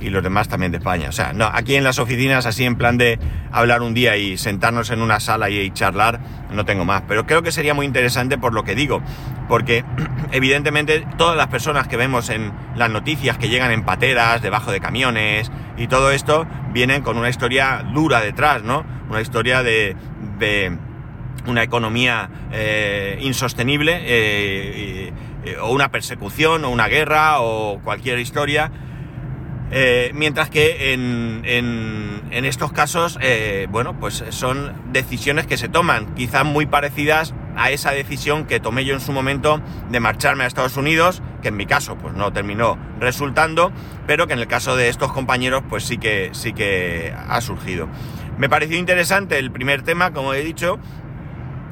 y 0.00 0.10
los 0.10 0.22
demás 0.22 0.48
también 0.48 0.72
de 0.72 0.78
España. 0.78 1.08
O 1.08 1.12
sea, 1.12 1.32
no, 1.32 1.46
aquí 1.46 1.74
en 1.74 1.84
las 1.84 1.98
oficinas, 1.98 2.46
así 2.46 2.64
en 2.64 2.76
plan 2.76 2.98
de 2.98 3.18
hablar 3.50 3.82
un 3.82 3.94
día 3.94 4.16
y 4.16 4.36
sentarnos 4.36 4.90
en 4.90 5.00
una 5.00 5.20
sala 5.20 5.50
y, 5.50 5.70
charlar, 5.70 6.20
no 6.52 6.64
tengo 6.64 6.84
más. 6.84 7.02
Pero 7.08 7.26
creo 7.26 7.42
que 7.42 7.52
sería 7.52 7.74
muy 7.74 7.86
interesante 7.86 8.38
por 8.38 8.52
lo 8.52 8.64
que 8.64 8.74
digo. 8.74 9.02
Porque 9.48 9.84
evidentemente 10.32 11.06
todas 11.16 11.36
las 11.36 11.48
personas 11.48 11.88
que 11.88 11.96
vemos 11.96 12.28
en 12.30 12.52
las 12.76 12.90
noticias 12.90 13.38
que 13.38 13.48
llegan 13.48 13.70
en 13.70 13.84
pateras, 13.84 14.42
debajo 14.42 14.70
de 14.70 14.80
camiones 14.80 15.50
y 15.76 15.86
todo 15.88 16.10
esto, 16.10 16.46
vienen 16.72 17.02
con 17.02 17.16
una 17.16 17.28
historia 17.28 17.84
dura 17.94 18.20
detrás, 18.20 18.62
¿no? 18.62 18.84
Una 19.08 19.20
historia 19.20 19.62
de, 19.62 19.96
de 20.38 20.76
una 21.46 21.62
economía 21.62 22.28
eh, 22.52 23.18
insostenible 23.20 23.98
eh, 24.02 25.12
eh, 25.44 25.56
o 25.60 25.70
una 25.70 25.90
persecución 25.90 26.64
o 26.64 26.70
una 26.70 26.88
guerra 26.88 27.40
o 27.40 27.80
cualquier 27.82 28.18
historia. 28.18 28.70
Mientras 30.14 30.50
que 30.50 30.92
en, 30.92 31.42
en, 31.44 32.44
estos 32.44 32.72
casos, 32.72 33.18
bueno, 33.70 33.98
pues 33.98 34.24
son 34.30 34.72
decisiones 34.92 35.46
que 35.46 35.56
se 35.56 35.68
toman, 35.68 36.14
quizás 36.14 36.44
muy 36.44 36.66
parecidas 36.66 37.34
a 37.56 37.70
esa 37.70 37.90
decisión 37.90 38.44
que 38.44 38.60
tomé 38.60 38.84
yo 38.84 38.94
en 38.94 39.00
su 39.00 39.12
momento 39.12 39.60
de 39.90 39.98
marcharme 39.98 40.44
a 40.44 40.46
Estados 40.46 40.76
Unidos, 40.76 41.22
que 41.42 41.48
en 41.48 41.56
mi 41.56 41.66
caso 41.66 41.96
pues 41.96 42.14
no 42.14 42.32
terminó 42.32 42.78
resultando, 43.00 43.72
pero 44.06 44.26
que 44.26 44.34
en 44.34 44.40
el 44.40 44.46
caso 44.46 44.76
de 44.76 44.88
estos 44.88 45.12
compañeros 45.12 45.62
pues 45.68 45.84
sí 45.84 45.98
que, 45.98 46.30
sí 46.32 46.52
que 46.52 47.14
ha 47.28 47.40
surgido. 47.40 47.88
Me 48.38 48.50
pareció 48.50 48.76
interesante 48.76 49.38
el 49.38 49.50
primer 49.50 49.82
tema, 49.82 50.12
como 50.12 50.34
he 50.34 50.42
dicho, 50.42 50.78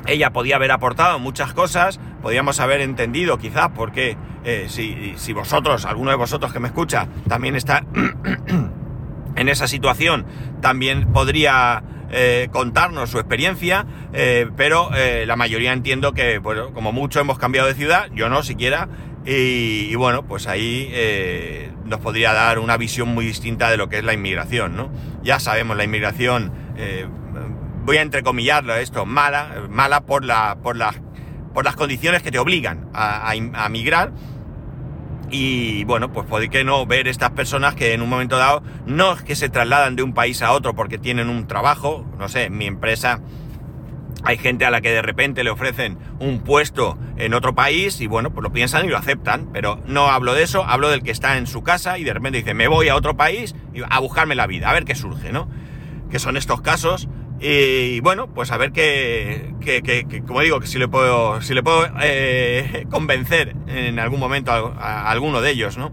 ella 0.06 0.30
podía 0.32 0.56
haber 0.56 0.72
aportado 0.72 1.18
muchas 1.18 1.52
cosas, 1.52 2.00
podíamos 2.22 2.60
haber 2.60 2.80
entendido 2.80 3.38
quizás 3.38 3.70
porque 3.74 4.16
eh, 4.44 4.66
si, 4.68 5.14
si, 5.16 5.32
vosotros, 5.32 5.84
alguno 5.84 6.10
de 6.10 6.16
vosotros 6.16 6.52
que 6.52 6.60
me 6.60 6.68
escucha, 6.68 7.08
también 7.28 7.56
está 7.56 7.84
en 9.36 9.48
esa 9.48 9.66
situación, 9.66 10.26
también 10.60 11.12
podría 11.12 11.82
eh, 12.10 12.48
contarnos 12.52 13.10
su 13.10 13.18
experiencia, 13.18 13.86
eh, 14.12 14.48
pero 14.56 14.90
la 15.26 15.36
mayoría 15.36 15.72
entiendo 15.72 16.12
que, 16.12 16.38
bueno, 16.38 16.72
como 16.72 16.92
mucho 16.92 17.20
hemos 17.20 17.38
cambiado 17.38 17.68
de 17.68 17.74
ciudad, 17.74 18.08
yo 18.14 18.28
no 18.28 18.42
siquiera, 18.42 18.88
y, 19.24 19.88
y 19.90 19.94
bueno, 19.94 20.26
pues 20.26 20.46
ahí 20.46 20.92
nos 21.86 22.00
podría 22.00 22.34
dar 22.34 22.58
una 22.58 22.76
visión 22.76 23.08
muy 23.08 23.24
distinta 23.24 23.70
de 23.70 23.78
lo 23.78 23.88
que 23.88 23.98
es 23.98 24.04
la 24.04 24.12
inmigración, 24.12 24.76
¿no? 24.76 24.90
Ya 25.22 25.40
sabemos, 25.40 25.76
la 25.78 25.84
inmigración, 25.84 26.52
voy 27.84 27.98
a 27.98 28.02
entrecomillarlo 28.02 28.74
esto, 28.74 29.06
mala, 29.06 29.66
mala 29.68 30.00
por, 30.02 30.24
la, 30.24 30.58
por, 30.62 30.76
por 31.52 31.64
las 31.64 31.76
condiciones 31.76 32.22
que 32.22 32.30
te 32.30 32.38
obligan 32.38 32.88
a, 32.94 33.68
migrar, 33.70 34.12
y 35.30 35.84
bueno, 35.84 36.12
pues 36.12 36.26
puede 36.26 36.48
que 36.48 36.64
no 36.64 36.86
ver 36.86 37.08
estas 37.08 37.30
personas 37.30 37.74
que 37.74 37.94
en 37.94 38.02
un 38.02 38.08
momento 38.08 38.36
dado 38.36 38.62
no 38.86 39.14
es 39.14 39.22
que 39.22 39.34
se 39.34 39.48
trasladan 39.48 39.96
de 39.96 40.02
un 40.02 40.12
país 40.12 40.42
a 40.42 40.52
otro 40.52 40.74
porque 40.74 40.98
tienen 40.98 41.28
un 41.28 41.46
trabajo, 41.46 42.06
no 42.18 42.28
sé, 42.28 42.50
mi 42.50 42.66
empresa 42.66 43.20
hay 44.22 44.38
gente 44.38 44.64
a 44.64 44.70
la 44.70 44.80
que 44.80 44.90
de 44.90 45.02
repente 45.02 45.44
le 45.44 45.50
ofrecen 45.50 45.98
un 46.18 46.40
puesto 46.40 46.98
en 47.16 47.34
otro 47.34 47.54
país 47.54 48.00
y 48.00 48.06
bueno, 48.06 48.30
pues 48.30 48.42
lo 48.42 48.52
piensan 48.52 48.86
y 48.86 48.88
lo 48.88 48.96
aceptan, 48.96 49.50
pero 49.52 49.80
no 49.86 50.08
hablo 50.08 50.34
de 50.34 50.42
eso, 50.42 50.64
hablo 50.64 50.88
del 50.88 51.02
que 51.02 51.10
está 51.10 51.36
en 51.36 51.46
su 51.46 51.62
casa 51.62 51.98
y 51.98 52.04
de 52.04 52.14
repente 52.14 52.38
dice, 52.38 52.54
me 52.54 52.66
voy 52.66 52.88
a 52.88 52.96
otro 52.96 53.16
país 53.16 53.54
a 53.88 54.00
buscarme 54.00 54.34
la 54.34 54.46
vida, 54.46 54.70
a 54.70 54.72
ver 54.72 54.84
qué 54.84 54.94
surge, 54.94 55.30
¿no? 55.30 55.48
Que 56.10 56.18
son 56.18 56.36
estos 56.36 56.62
casos 56.62 57.08
y 57.40 58.00
bueno, 58.00 58.28
pues 58.28 58.50
a 58.52 58.56
ver 58.56 58.72
que, 58.72 59.54
que, 59.60 60.22
como 60.26 60.40
digo, 60.40 60.60
que 60.60 60.66
si 60.66 60.78
le 60.78 60.88
puedo, 60.88 61.42
si 61.42 61.54
le 61.54 61.62
puedo 61.62 61.86
eh, 62.00 62.86
convencer 62.90 63.56
en 63.66 63.98
algún 63.98 64.20
momento 64.20 64.52
a, 64.52 65.10
alguno 65.10 65.40
de 65.40 65.50
ellos, 65.50 65.76
¿no? 65.76 65.92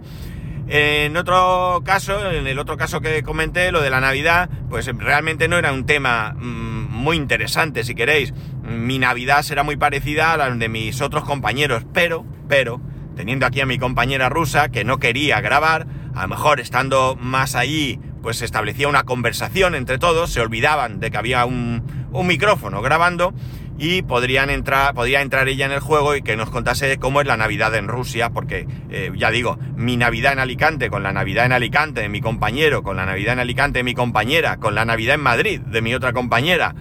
En 0.67 1.17
otro 1.17 1.81
caso, 1.83 2.31
en 2.31 2.47
el 2.47 2.57
otro 2.57 2.77
caso 2.77 3.01
que 3.01 3.23
comenté, 3.23 3.71
lo 3.73 3.81
de 3.81 3.89
la 3.89 3.99
Navidad, 3.99 4.49
pues 4.69 4.85
realmente 4.85 5.49
no 5.49 5.57
era 5.57 5.73
un 5.73 5.85
tema 5.85 6.33
mmm, 6.37 6.87
muy 6.89 7.17
interesante, 7.17 7.83
si 7.83 7.95
queréis. 7.95 8.33
Mi 8.63 8.99
Navidad 8.99 9.41
será 9.41 9.63
muy 9.63 9.75
parecida 9.75 10.31
a 10.31 10.37
la 10.37 10.49
de 10.49 10.69
mis 10.69 11.01
otros 11.01 11.25
compañeros, 11.25 11.85
pero, 11.93 12.25
pero, 12.47 12.79
teniendo 13.17 13.45
aquí 13.45 13.59
a 13.59 13.65
mi 13.65 13.77
compañera 13.77 14.29
rusa 14.29 14.69
que 14.69 14.85
no 14.85 14.99
quería 14.99 15.41
grabar, 15.41 15.87
a 16.15 16.21
lo 16.21 16.27
mejor 16.29 16.61
estando 16.61 17.17
más 17.19 17.55
allí 17.55 17.99
pues 18.21 18.37
se 18.37 18.45
establecía 18.45 18.87
una 18.87 19.03
conversación 19.03 19.75
entre 19.75 19.97
todos, 19.97 20.31
se 20.31 20.41
olvidaban 20.41 20.99
de 20.99 21.11
que 21.11 21.17
había 21.17 21.45
un, 21.45 21.83
un 22.11 22.27
micrófono 22.27 22.81
grabando 22.81 23.33
y 23.77 24.03
podrían 24.03 24.51
entrar, 24.51 24.93
podría 24.93 25.21
entrar 25.21 25.47
ella 25.47 25.65
en 25.65 25.71
el 25.71 25.79
juego 25.79 26.15
y 26.15 26.21
que 26.21 26.37
nos 26.37 26.51
contase 26.51 26.97
cómo 26.99 27.19
es 27.19 27.25
la 27.25 27.35
Navidad 27.35 27.73
en 27.73 27.87
Rusia, 27.87 28.29
porque 28.29 28.67
eh, 28.91 29.11
ya 29.15 29.31
digo, 29.31 29.57
mi 29.75 29.97
Navidad 29.97 30.33
en 30.33 30.39
Alicante, 30.39 30.89
con 30.91 31.01
la 31.01 31.11
Navidad 31.11 31.45
en 31.45 31.51
Alicante 31.51 32.01
de 32.01 32.09
mi 32.09 32.21
compañero, 32.21 32.83
con 32.83 32.95
la 32.95 33.07
Navidad 33.07 33.33
en 33.33 33.39
Alicante 33.39 33.79
de 33.79 33.83
mi 33.83 33.95
compañera, 33.95 34.57
con 34.57 34.75
la 34.75 34.85
Navidad 34.85 35.15
en 35.15 35.21
Madrid 35.21 35.61
de 35.61 35.81
mi 35.81 35.95
otra 35.95 36.13
compañera, 36.13 36.75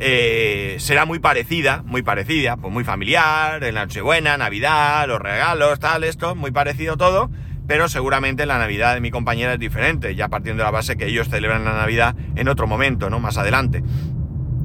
eh, 0.00 0.76
será 0.80 1.04
muy 1.04 1.20
parecida, 1.20 1.82
muy 1.86 2.02
parecida, 2.02 2.56
pues 2.56 2.72
muy 2.72 2.82
familiar, 2.82 3.62
en 3.62 3.76
la 3.76 3.86
Nochebuena, 3.86 4.36
Navidad, 4.36 5.06
los 5.06 5.20
regalos, 5.20 5.78
tal, 5.78 6.02
esto, 6.02 6.34
muy 6.34 6.50
parecido 6.50 6.96
todo 6.96 7.30
pero 7.66 7.88
seguramente 7.88 8.46
la 8.46 8.58
Navidad 8.58 8.94
de 8.94 9.00
mi 9.00 9.10
compañera 9.10 9.54
es 9.54 9.58
diferente, 9.58 10.14
ya 10.14 10.28
partiendo 10.28 10.62
de 10.62 10.66
la 10.66 10.70
base 10.70 10.96
que 10.96 11.06
ellos 11.06 11.28
celebran 11.28 11.64
la 11.64 11.74
Navidad 11.74 12.14
en 12.36 12.48
otro 12.48 12.66
momento, 12.66 13.10
¿no? 13.10 13.20
Más 13.20 13.38
adelante. 13.38 13.82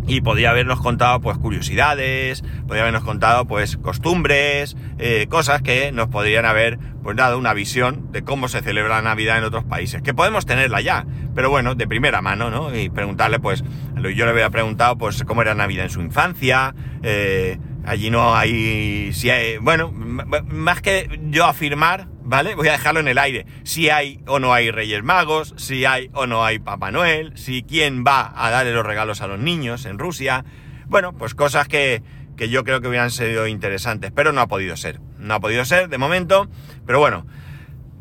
Y 0.07 0.21
podía 0.21 0.49
habernos 0.49 0.81
contado, 0.81 1.21
pues, 1.21 1.37
curiosidades, 1.37 2.43
podía 2.67 2.81
habernos 2.81 3.03
contado, 3.03 3.45
pues, 3.45 3.77
costumbres, 3.77 4.75
eh, 4.97 5.27
cosas 5.29 5.61
que 5.61 5.91
nos 5.91 6.07
podrían 6.07 6.45
haber, 6.45 6.79
pues, 7.03 7.15
dado 7.15 7.37
una 7.37 7.53
visión 7.53 8.11
de 8.11 8.23
cómo 8.23 8.47
se 8.47 8.61
celebra 8.61 8.95
la 8.95 9.01
Navidad 9.03 9.37
en 9.37 9.43
otros 9.43 9.63
países. 9.63 10.01
Que 10.01 10.13
podemos 10.13 10.45
tenerla 10.45 10.81
ya, 10.81 11.05
pero 11.35 11.49
bueno, 11.49 11.75
de 11.75 11.87
primera 11.87 12.21
mano, 12.21 12.49
¿no? 12.49 12.75
Y 12.75 12.89
preguntarle, 12.89 13.39
pues, 13.39 13.63
yo 13.95 14.25
le 14.25 14.31
había 14.31 14.49
preguntado, 14.49 14.97
pues, 14.97 15.23
cómo 15.23 15.43
era 15.43 15.53
Navidad 15.53 15.85
en 15.85 15.91
su 15.91 16.01
infancia, 16.01 16.73
eh, 17.03 17.59
allí 17.85 18.09
no 18.09 18.35
hay, 18.35 19.13
si 19.13 19.29
hay, 19.29 19.57
bueno, 19.57 19.91
más 19.91 20.81
que 20.81 21.21
yo 21.29 21.45
afirmar, 21.45 22.07
¿vale? 22.31 22.55
Voy 22.55 22.69
a 22.69 22.71
dejarlo 22.71 23.01
en 23.01 23.09
el 23.09 23.17
aire. 23.17 23.45
Si 23.63 23.89
hay 23.89 24.21
o 24.25 24.39
no 24.39 24.53
hay 24.53 24.71
Reyes 24.71 25.03
Magos, 25.03 25.53
si 25.57 25.83
hay 25.83 26.09
o 26.13 26.27
no 26.27 26.45
hay 26.45 26.59
Papá 26.59 26.89
Noel, 26.89 27.33
si 27.35 27.61
quién 27.61 28.05
va 28.07 28.31
a 28.33 28.49
darle 28.49 28.73
los 28.73 28.85
regalos 28.85 29.19
a 29.21 29.27
los 29.27 29.37
niños 29.37 29.85
en 29.85 29.99
Rusia. 29.99 30.45
Bueno, 30.87 31.11
pues 31.11 31.35
cosas 31.35 31.67
que, 31.67 32.01
que 32.37 32.47
yo 32.47 32.63
creo 32.63 32.79
que 32.79 32.87
hubieran 32.87 33.11
sido 33.11 33.47
interesantes, 33.47 34.13
pero 34.15 34.31
no 34.31 34.39
ha 34.39 34.47
podido 34.47 34.77
ser. 34.77 35.01
No 35.19 35.33
ha 35.33 35.39
podido 35.41 35.65
ser 35.65 35.89
de 35.89 35.97
momento, 35.97 36.47
pero 36.85 36.99
bueno. 36.99 37.27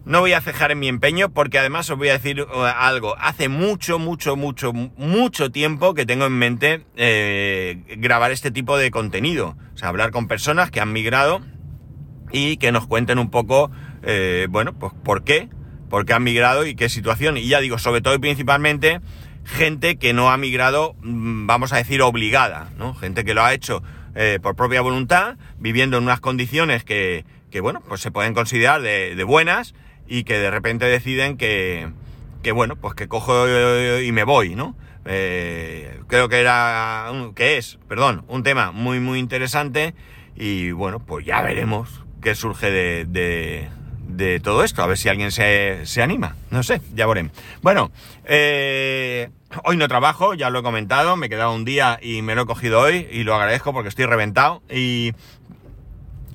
No 0.04 0.20
voy 0.20 0.32
a 0.32 0.40
cejar 0.40 0.70
en 0.70 0.78
mi 0.78 0.88
empeño 0.88 1.30
porque 1.30 1.58
además 1.58 1.90
os 1.90 1.98
voy 1.98 2.08
a 2.08 2.12
decir 2.12 2.40
uh, 2.42 2.62
algo. 2.62 3.16
Hace 3.18 3.48
mucho, 3.48 3.98
mucho, 3.98 4.36
mucho, 4.36 4.72
mucho 4.72 5.50
tiempo 5.50 5.92
que 5.92 6.06
tengo 6.06 6.26
en 6.26 6.32
mente 6.32 6.86
eh, 6.96 7.82
grabar 7.98 8.30
este 8.30 8.50
tipo 8.52 8.78
de 8.78 8.92
contenido. 8.92 9.56
O 9.74 9.76
sea, 9.76 9.88
hablar 9.88 10.12
con 10.12 10.26
personas 10.26 10.70
que 10.70 10.80
han 10.80 10.92
migrado 10.92 11.42
y 12.32 12.56
que 12.56 12.72
nos 12.72 12.86
cuenten 12.86 13.18
un 13.18 13.30
poco 13.30 13.70
eh, 14.02 14.46
bueno, 14.50 14.72
pues 14.72 14.92
por 15.04 15.24
qué, 15.24 15.48
por 15.88 16.06
qué 16.06 16.14
han 16.14 16.22
migrado 16.22 16.66
y 16.66 16.74
qué 16.74 16.88
situación. 16.88 17.36
Y 17.36 17.48
ya 17.48 17.60
digo, 17.60 17.78
sobre 17.78 18.00
todo 18.00 18.14
y 18.14 18.18
principalmente, 18.18 19.00
gente 19.44 19.96
que 19.96 20.12
no 20.12 20.30
ha 20.30 20.36
migrado, 20.36 20.94
mm, 21.02 21.46
vamos 21.46 21.72
a 21.72 21.76
decir, 21.76 22.02
obligada, 22.02 22.70
¿no? 22.76 22.94
Gente 22.94 23.24
que 23.24 23.34
lo 23.34 23.42
ha 23.42 23.52
hecho 23.52 23.82
eh, 24.14 24.38
por 24.42 24.56
propia 24.56 24.80
voluntad, 24.80 25.36
viviendo 25.58 25.98
en 25.98 26.04
unas 26.04 26.20
condiciones 26.20 26.84
que, 26.84 27.24
que 27.50 27.60
bueno, 27.60 27.80
pues 27.86 28.00
se 28.00 28.10
pueden 28.10 28.34
considerar 28.34 28.82
de, 28.82 29.24
buenas 29.24 29.74
y 30.08 30.24
que 30.24 30.38
de 30.38 30.50
repente 30.50 30.86
deciden 30.86 31.36
que, 31.36 31.88
que 32.42 32.52
bueno, 32.52 32.76
pues 32.76 32.94
que 32.94 33.08
cojo 33.08 33.46
y 34.00 34.12
me 34.12 34.24
voy, 34.24 34.54
¿no? 34.54 34.76
Eh, 35.04 36.00
creo 36.08 36.28
que 36.28 36.40
era, 36.40 37.10
que 37.34 37.56
es, 37.56 37.78
perdón, 37.88 38.24
un 38.28 38.42
tema 38.42 38.72
muy, 38.72 39.00
muy 39.00 39.18
interesante 39.18 39.94
y 40.36 40.72
bueno, 40.72 41.00
pues 41.00 41.24
ya 41.24 41.40
veremos 41.42 42.04
qué 42.20 42.34
surge 42.34 42.70
de, 42.70 43.04
de 43.06 43.68
de 44.20 44.38
todo 44.38 44.62
esto, 44.62 44.82
a 44.82 44.86
ver 44.86 44.98
si 44.98 45.08
alguien 45.08 45.32
se, 45.32 45.84
se 45.86 46.02
anima, 46.02 46.36
no 46.50 46.62
sé, 46.62 46.80
ya 46.94 47.06
veremos. 47.06 47.32
Bueno, 47.62 47.90
eh, 48.24 49.30
hoy 49.64 49.76
no 49.76 49.88
trabajo, 49.88 50.34
ya 50.34 50.50
lo 50.50 50.60
he 50.60 50.62
comentado, 50.62 51.16
me 51.16 51.26
he 51.26 51.28
quedado 51.28 51.54
un 51.54 51.64
día 51.64 51.98
y 52.00 52.22
me 52.22 52.34
lo 52.34 52.42
he 52.42 52.46
cogido 52.46 52.80
hoy 52.80 53.08
y 53.10 53.24
lo 53.24 53.34
agradezco 53.34 53.72
porque 53.72 53.88
estoy 53.88 54.04
reventado 54.04 54.62
y 54.70 55.12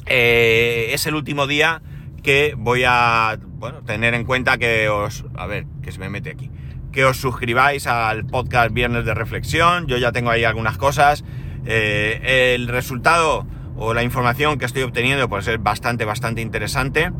eh, 0.08 0.90
es 0.92 1.06
el 1.06 1.16
último 1.16 1.48
día 1.48 1.82
que 2.24 2.56
voy 2.58 2.84
a, 2.86 3.38
bueno, 3.42 3.84
tener 3.84 4.16
en 4.16 4.26
cuenta 4.26 4.58
que 4.58 4.90
os, 4.90 5.24
a 5.36 5.46
ver, 5.46 5.66
que 5.84 5.92
se 5.92 6.00
me 6.00 6.10
mete 6.10 6.32
aquí, 6.32 6.50
que 6.92 7.06
os 7.06 7.18
suscribáis 7.18 7.86
al 7.86 8.26
podcast 8.26 8.74
Viernes 8.74 9.06
de 9.06 9.14
Reflexión, 9.14 9.86
yo 9.86 9.98
ya 9.98 10.12
tengo 10.12 10.32
ahí 10.32 10.44
algunas 10.44 10.78
cosas, 10.78 11.24
eh, 11.66 12.56
el 12.56 12.68
resultado 12.68 13.46
o 13.78 13.94
la 13.94 14.04
información 14.04 14.58
que 14.58 14.66
estoy 14.66 14.84
obteniendo 14.84 15.28
pues 15.30 15.48
es 15.48 15.62
bastante, 15.62 16.06
bastante 16.06 16.42
interesante. 16.42 17.12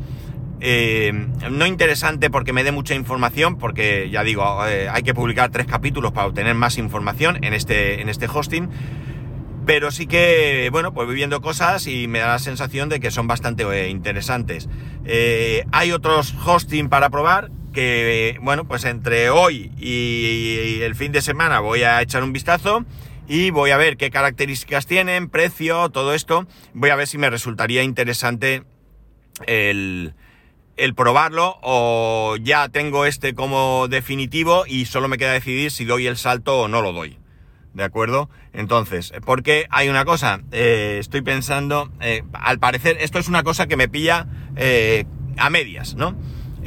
Eh, 0.62 1.12
no 1.52 1.66
interesante 1.66 2.30
porque 2.30 2.54
me 2.54 2.64
dé 2.64 2.72
mucha 2.72 2.96
información, 2.96 3.58
porque 3.58 4.10
ya 4.10 4.24
digo, 4.24 4.66
eh, 4.68 4.90
hay 4.90 5.04
que 5.04 5.14
publicar 5.14 5.52
tres 5.52 5.68
capítulos 5.68 6.12
para 6.12 6.28
obtener 6.28 6.56
más 6.56 6.78
información 6.78 7.44
en 7.44 7.54
este, 7.54 8.02
en 8.02 8.10
este 8.10 8.28
hosting. 8.28 8.70
Pero 9.66 9.90
sí 9.90 10.06
que, 10.06 10.70
bueno, 10.72 10.94
pues 10.94 11.08
viviendo 11.08 11.42
cosas 11.42 11.88
y 11.88 12.08
me 12.08 12.20
da 12.20 12.28
la 12.28 12.40
sensación 12.40 12.88
de 12.88 13.00
que 13.00 13.10
son 13.10 13.28
bastante 13.28 13.64
eh, 13.64 13.90
interesantes. 13.90 14.70
Hay 15.72 15.92
otros 15.92 16.36
hosting 16.46 16.88
para 16.88 17.10
probar 17.10 17.50
que, 17.74 18.38
bueno, 18.42 18.66
pues 18.66 18.86
entre 18.86 19.32
hoy 19.32 19.72
y 19.78 20.82
el 20.82 20.96
fin 20.96 21.12
de 21.12 21.22
semana 21.22 21.60
voy 21.60 21.82
a 21.82 22.02
echar 22.02 22.24
un 22.24 22.32
vistazo 22.32 22.86
y 23.28 23.50
voy 23.50 23.72
a 23.72 23.78
ver 23.78 23.98
qué 23.98 24.12
características 24.12 24.86
tienen, 24.86 25.30
precio, 25.30 25.90
todo 25.90 26.14
esto. 26.14 26.48
Voy 26.74 26.92
a 26.92 26.96
ver 26.96 27.08
si 27.08 27.18
me 27.18 27.30
resultaría 27.32 27.82
interesante 27.82 28.64
el, 29.48 30.14
el 30.78 30.94
probarlo 30.94 31.58
o 31.62 32.36
ya 32.42 32.70
tengo 32.70 33.06
este 33.06 33.34
como 33.34 33.88
definitivo 33.88 34.66
y 34.68 34.86
solo 34.86 35.08
me 35.08 35.18
queda 35.18 35.34
decidir 35.34 35.72
si 35.72 35.86
doy 35.86 36.08
el 36.08 36.18
salto 36.18 36.60
o 36.60 36.68
no 36.68 36.82
lo 36.82 36.94
doy. 36.94 37.18
¿De 37.74 37.84
acuerdo? 37.84 38.30
Entonces, 38.54 39.12
porque 39.26 39.68
hay 39.70 39.90
una 39.90 40.06
cosa, 40.06 40.40
eh, 40.54 40.98
estoy 41.00 41.22
pensando, 41.22 41.92
eh, 42.00 42.24
al 42.32 42.58
parecer, 42.58 42.98
esto 43.02 43.20
es 43.20 43.28
una 43.28 43.44
cosa 43.44 43.68
que 43.68 43.76
me 43.76 43.90
pilla 43.90 44.28
eh, 44.56 45.06
a 45.38 45.50
medias, 45.50 45.96
¿no? 45.96 46.16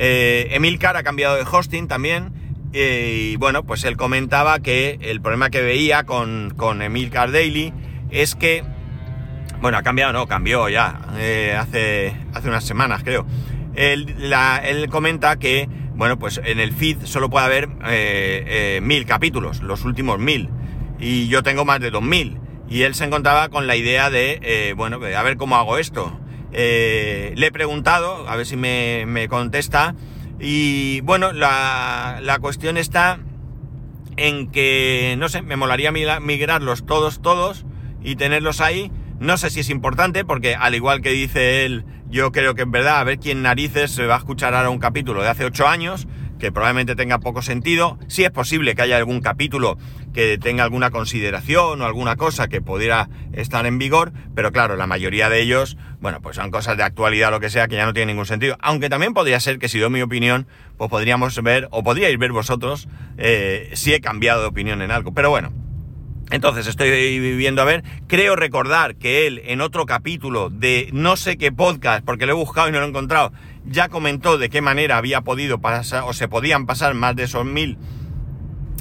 Emilcar 0.01 0.97
ha 0.97 1.03
cambiado 1.03 1.35
de 1.35 1.43
hosting 1.51 1.89
también 1.89 2.31
y 2.73 3.35
bueno, 3.37 3.65
pues 3.65 3.83
él 3.83 3.97
comentaba 3.97 4.61
que 4.61 4.99
el 5.01 5.21
problema 5.21 5.51
que 5.51 5.61
veía 5.61 6.05
con, 6.05 6.55
con 6.57 6.83
Emilcar 6.83 7.33
Daily 7.33 7.73
es 8.11 8.37
que, 8.37 8.63
bueno, 9.61 9.77
ha 9.77 9.83
cambiado, 9.83 10.13
no, 10.13 10.29
cambió 10.29 10.69
ya, 10.69 11.01
hace, 11.59 12.15
hace 12.33 12.49
unas 12.49 12.65
semanas 12.65 13.03
creo 13.03 13.27
él, 13.79 14.89
comenta 14.91 15.39
que, 15.39 15.69
bueno, 15.95 16.19
pues 16.19 16.41
en 16.45 16.59
el 16.59 16.73
feed 16.73 17.05
solo 17.05 17.31
puede 17.31 17.47
haber 17.47 17.65
eh, 17.87 18.45
eh, 18.47 18.81
mil 18.83 19.07
capítulos, 19.07 19.63
los 19.63 19.85
últimos 19.85 20.19
mil. 20.19 20.51
Y 20.99 21.29
yo 21.29 21.43
tengo 21.43 21.65
más 21.65 21.81
de 21.81 21.91
dos 21.91 22.03
mil. 22.03 22.41
y 22.69 22.83
él 22.83 22.95
se 22.95 23.05
encontraba 23.05 23.49
con 23.49 23.67
la 23.67 23.77
idea 23.77 24.11
de, 24.11 24.41
eh, 24.43 24.75
bueno, 24.77 24.97
a 24.97 25.23
ver 25.23 25.37
cómo 25.37 25.57
hago 25.57 25.79
esto. 25.79 26.21
Le 26.51 27.47
he 27.47 27.53
preguntado, 27.53 28.29
a 28.29 28.37
ver 28.37 28.47
si 28.47 28.57
me, 28.57 29.05
me 29.07 29.29
contesta, 29.29 29.95
y 30.41 31.01
bueno, 31.03 31.33
la, 31.33 32.19
la, 32.23 32.39
cuestión 32.41 32.77
está 32.77 33.21
en 34.17 34.51
que, 34.51 35.17
no 35.19 35.29
sé, 35.29 35.43
me 35.43 35.57
molaría 35.57 35.93
migrarlos 35.93 36.85
todos, 36.85 37.23
todos, 37.23 37.65
y 38.03 38.17
tenerlos 38.17 38.61
ahí. 38.61 38.91
No 39.21 39.37
sé 39.37 39.51
si 39.51 39.61
es 39.61 39.71
importante, 39.71 40.25
porque 40.25 40.55
al 40.55 40.75
igual 40.75 41.01
que 41.01 41.11
dice 41.11 41.65
él, 41.65 41.85
yo 42.11 42.33
creo 42.33 42.55
que 42.55 42.63
en 42.63 42.71
verdad, 42.71 42.99
a 42.99 43.05
ver 43.05 43.19
quién 43.19 43.43
narices 43.43 43.91
se 43.91 44.07
va 44.07 44.17
a 44.17 44.19
escuchar 44.19 44.55
ahora 44.55 44.71
un 44.71 44.79
capítulo 44.79 45.23
de 45.23 45.29
hace 45.29 45.45
ocho 45.45 45.69
años, 45.69 46.07
que 46.39 46.53
probablemente 46.53 46.95
tenga 46.95 47.19
poco 47.19 47.43
sentido. 47.43 47.99
Sí 48.07 48.25
es 48.25 48.31
posible 48.31 48.75
que 48.75 48.83
haya 48.83 48.97
algún 48.97 49.21
capítulo 49.21 49.77
que 50.15 50.39
tenga 50.39 50.65
alguna 50.65 50.91
consideración 50.91 51.83
o 51.83 51.85
alguna 51.85 52.17
cosa 52.17 52.49
que 52.49 52.63
pudiera 52.63 53.09
estar 53.33 53.67
en 53.67 53.79
vigor, 53.79 54.13
pero 54.35 54.53
claro, 54.53 54.77
la 54.77 54.87
mayoría 54.87 55.29
de 55.29 55.41
ellos, 55.41 55.77
bueno, 56.01 56.21
pues 56.23 56.37
son 56.37 56.51
cosas 56.51 56.77
de 56.77 56.83
actualidad 56.83 57.31
lo 57.31 57.41
que 57.41 57.51
sea 57.51 57.69
que 57.69 57.77
ya 57.77 57.85
no 57.85 57.93
tienen 57.93 58.15
ningún 58.15 58.27
sentido. 58.27 58.57
Aunque 58.61 58.89
también 58.89 59.15
podría 59.15 59.39
ser 59.41 59.59
que 59.59 59.69
si 59.69 59.79
doy 59.79 59.91
mi 59.91 60.03
opinión, 60.03 60.47
pues 60.77 60.91
podríamos 60.91 61.41
ver, 61.43 61.69
o 61.71 61.83
podríais 61.83 62.19
ver 62.19 62.33
vosotros, 62.33 62.89
eh, 63.19 63.71
si 63.75 63.93
he 63.93 64.01
cambiado 64.01 64.41
de 64.41 64.49
opinión 64.49 64.81
en 64.81 64.91
algo. 64.91 65.13
Pero 65.13 65.31
bueno, 65.31 65.53
entonces 66.31 66.67
estoy 66.67 66.91
viviendo 67.19 67.63
a 67.63 67.65
ver, 67.65 67.83
creo 68.07 68.37
recordar 68.37 68.97
que 68.97 69.27
él 69.27 69.43
en 69.47 69.61
otro 69.61 69.87
capítulo 69.87 70.51
de 70.51 70.91
no 70.93 71.17
sé 71.17 71.39
qué 71.39 71.53
podcast, 71.53 72.05
porque 72.05 72.27
lo 72.27 72.33
he 72.33 72.37
buscado 72.37 72.69
y 72.69 72.73
no 72.73 72.81
lo 72.81 72.87
he 72.87 72.89
encontrado, 72.89 73.33
ya 73.65 73.89
comentó 73.89 74.39
de 74.39 74.51
qué 74.51 74.61
manera 74.61 74.97
había 74.97 75.23
podido 75.23 75.61
pasar 75.61 76.05
o 76.07 76.13
se 76.13 76.29
podían 76.29 76.67
pasar 76.67 76.95
más 76.95 77.17
de 77.17 77.25
esos 77.25 77.45
mil 77.45 77.79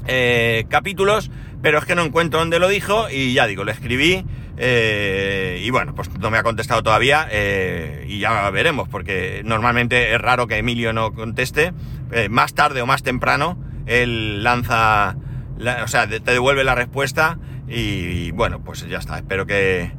eh, 0.08 0.66
capítulos, 0.70 1.32
pero 1.62 1.80
es 1.80 1.86
que 1.86 1.96
no 1.96 2.04
encuentro 2.04 2.39
dónde 2.39 2.60
lo 2.60 2.68
dijo 2.68 3.10
y 3.10 3.34
ya 3.34 3.48
digo, 3.48 3.63
le 3.63 3.72
escribí 3.72 4.25
eh, 4.58 5.62
y 5.63 5.70
bueno, 5.70 5.94
pues 5.96 6.10
no 6.20 6.30
me 6.30 6.38
ha 6.38 6.44
contestado 6.44 6.84
todavía 6.84 7.27
eh, 7.32 8.06
y 8.10 8.20
ya 8.20 8.50
veremos, 8.50 8.89
porque 8.89 9.42
normalmente 9.46 10.13
es 10.13 10.20
raro 10.20 10.48
que 10.48 10.58
Emilio 10.58 10.94
no 10.94 11.13
conteste, 11.13 11.74
más 12.30 12.54
tarde 12.54 12.82
o 12.82 12.86
más 12.86 13.04
temprano 13.04 13.58
él 13.88 14.44
lanza 14.44 15.16
o 15.60 15.88
sea, 15.88 16.08
te 16.08 16.20
devuelve 16.20 16.64
la 16.64 16.76
respuesta 16.76 17.38
y, 17.68 18.32
bueno, 18.32 18.64
pues 18.64 18.88
ya 18.88 18.98
está. 18.98 19.18
Espero 19.18 19.46
que, 19.46 19.92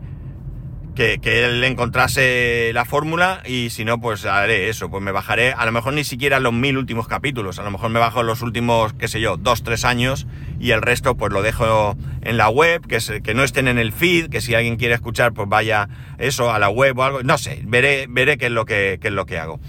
que, 0.94 1.44
él 1.44 1.62
encontrase 1.62 2.70
la 2.74 2.84
fórmula 2.84 3.42
y 3.46 3.70
si 3.70 3.84
no, 3.84 4.00
pues 4.00 4.24
haré 4.24 4.68
eso. 4.68 4.90
Pues 4.90 5.02
me 5.02 5.12
bajaré, 5.12 5.52
a 5.52 5.64
lo 5.66 5.72
mejor 5.72 5.92
ni 5.92 6.04
siquiera 6.04 6.40
los 6.40 6.52
mil 6.52 6.76
últimos 6.76 7.06
capítulos, 7.06 7.58
a 7.58 7.62
lo 7.62 7.70
mejor 7.70 7.90
me 7.90 8.00
bajo 8.00 8.22
los 8.22 8.42
últimos, 8.42 8.94
qué 8.94 9.06
sé 9.06 9.20
yo, 9.20 9.36
dos, 9.36 9.62
tres 9.62 9.84
años 9.84 10.26
y 10.58 10.72
el 10.72 10.82
resto 10.82 11.16
pues 11.16 11.32
lo 11.32 11.42
dejo 11.42 11.96
en 12.22 12.36
la 12.36 12.48
web, 12.48 12.86
que, 12.86 12.98
que 13.22 13.34
no 13.34 13.44
estén 13.44 13.68
en 13.68 13.78
el 13.78 13.92
feed, 13.92 14.28
que 14.28 14.40
si 14.40 14.54
alguien 14.54 14.76
quiere 14.76 14.94
escuchar 14.94 15.32
pues 15.34 15.48
vaya 15.48 15.88
eso 16.18 16.52
a 16.52 16.58
la 16.58 16.68
web 16.68 16.98
o 16.98 17.04
algo, 17.04 17.22
no 17.22 17.38
sé, 17.38 17.62
veré, 17.64 18.06
veré 18.08 18.38
qué 18.38 18.46
es 18.46 18.52
lo 18.52 18.64
que, 18.64 18.98
qué 19.00 19.08
es 19.08 19.14
lo 19.14 19.26
que 19.26 19.38
hago. 19.38 19.60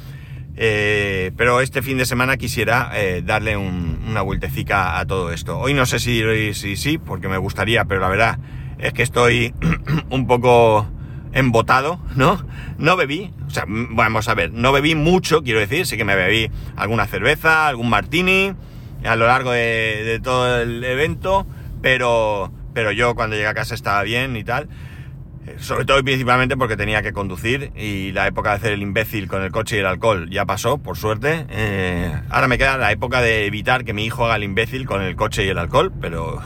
Eh, 0.62 1.32
pero 1.38 1.62
este 1.62 1.82
fin 1.82 1.98
de 1.98 2.06
semana 2.06 2.36
quisiera 2.36 2.92
eh, 2.94 3.24
darle 3.26 3.56
una 3.56 4.22
vueltecica 4.22 5.00
a 5.00 5.06
todo 5.06 5.32
esto. 5.32 5.58
Hoy 5.58 5.74
no 5.74 5.86
sé 5.86 6.00
si 6.00 6.54
sí, 6.54 6.98
porque 6.98 7.30
me 7.30 7.38
gustaría, 7.38 7.86
pero 7.86 8.02
la 8.02 8.10
verdad 8.10 8.40
es 8.78 8.92
que 8.92 9.02
estoy 9.02 9.54
un 10.10 10.28
poco 10.28 10.86
embotado, 11.32 12.02
¿no? 12.18 12.46
No 12.78 12.98
bebí, 12.98 13.32
o 13.48 13.50
sea, 13.50 13.64
vamos 13.68 14.28
a 14.28 14.34
ver, 14.34 14.52
no 14.52 14.74
bebí 14.74 14.96
mucho, 14.96 15.44
quiero 15.44 15.62
decir, 15.62 15.86
sí 15.86 15.96
que 15.96 16.04
me 16.04 16.18
bebí 16.18 16.52
alguna 16.76 17.08
cerveza, 17.08 17.70
algún 17.70 17.90
martini 17.90 18.54
a 19.06 19.16
lo 19.16 19.28
largo 19.28 19.52
de, 19.52 20.04
de 20.04 20.20
todo 20.20 20.62
el 20.62 20.84
evento, 20.84 21.48
pero, 21.82 22.52
pero 22.74 22.92
yo 22.92 23.16
cuando 23.16 23.38
llegué 23.38 23.48
a 23.48 23.54
casa 23.54 23.76
estaba 23.76 24.04
bien 24.04 24.36
y 24.36 24.44
tal. 24.44 24.68
Sobre 25.58 25.86
todo 25.86 26.00
y 26.00 26.04
principalmente 26.04 26.56
porque 26.58 26.78
tenía 26.78 27.02
que 27.02 27.14
conducir 27.14 27.72
y 27.76 28.12
la 28.12 28.28
época 28.28 28.52
de 28.52 28.56
hacer 28.58 28.74
el 28.74 28.82
imbécil 28.82 29.28
con 29.28 29.44
el 29.44 29.52
coche 29.52 29.78
y 29.78 29.80
el 29.80 29.86
alcohol 29.86 30.30
ya 30.30 30.46
pasó, 30.46 30.78
por 30.78 30.98
suerte. 30.98 31.46
Eh, 31.50 32.14
ahora 32.30 32.48
me 32.48 32.58
queda 32.58 32.78
la 32.78 32.92
época 32.92 33.22
de 33.22 33.46
evitar 33.46 33.86
que 33.86 33.94
mi 33.94 34.06
hijo 34.06 34.26
haga 34.26 34.36
el 34.36 34.44
imbécil 34.44 34.86
con 34.86 35.02
el 35.02 35.16
coche 35.16 35.46
y 35.46 35.50
el 35.50 35.58
alcohol, 35.58 35.92
pero 36.00 36.42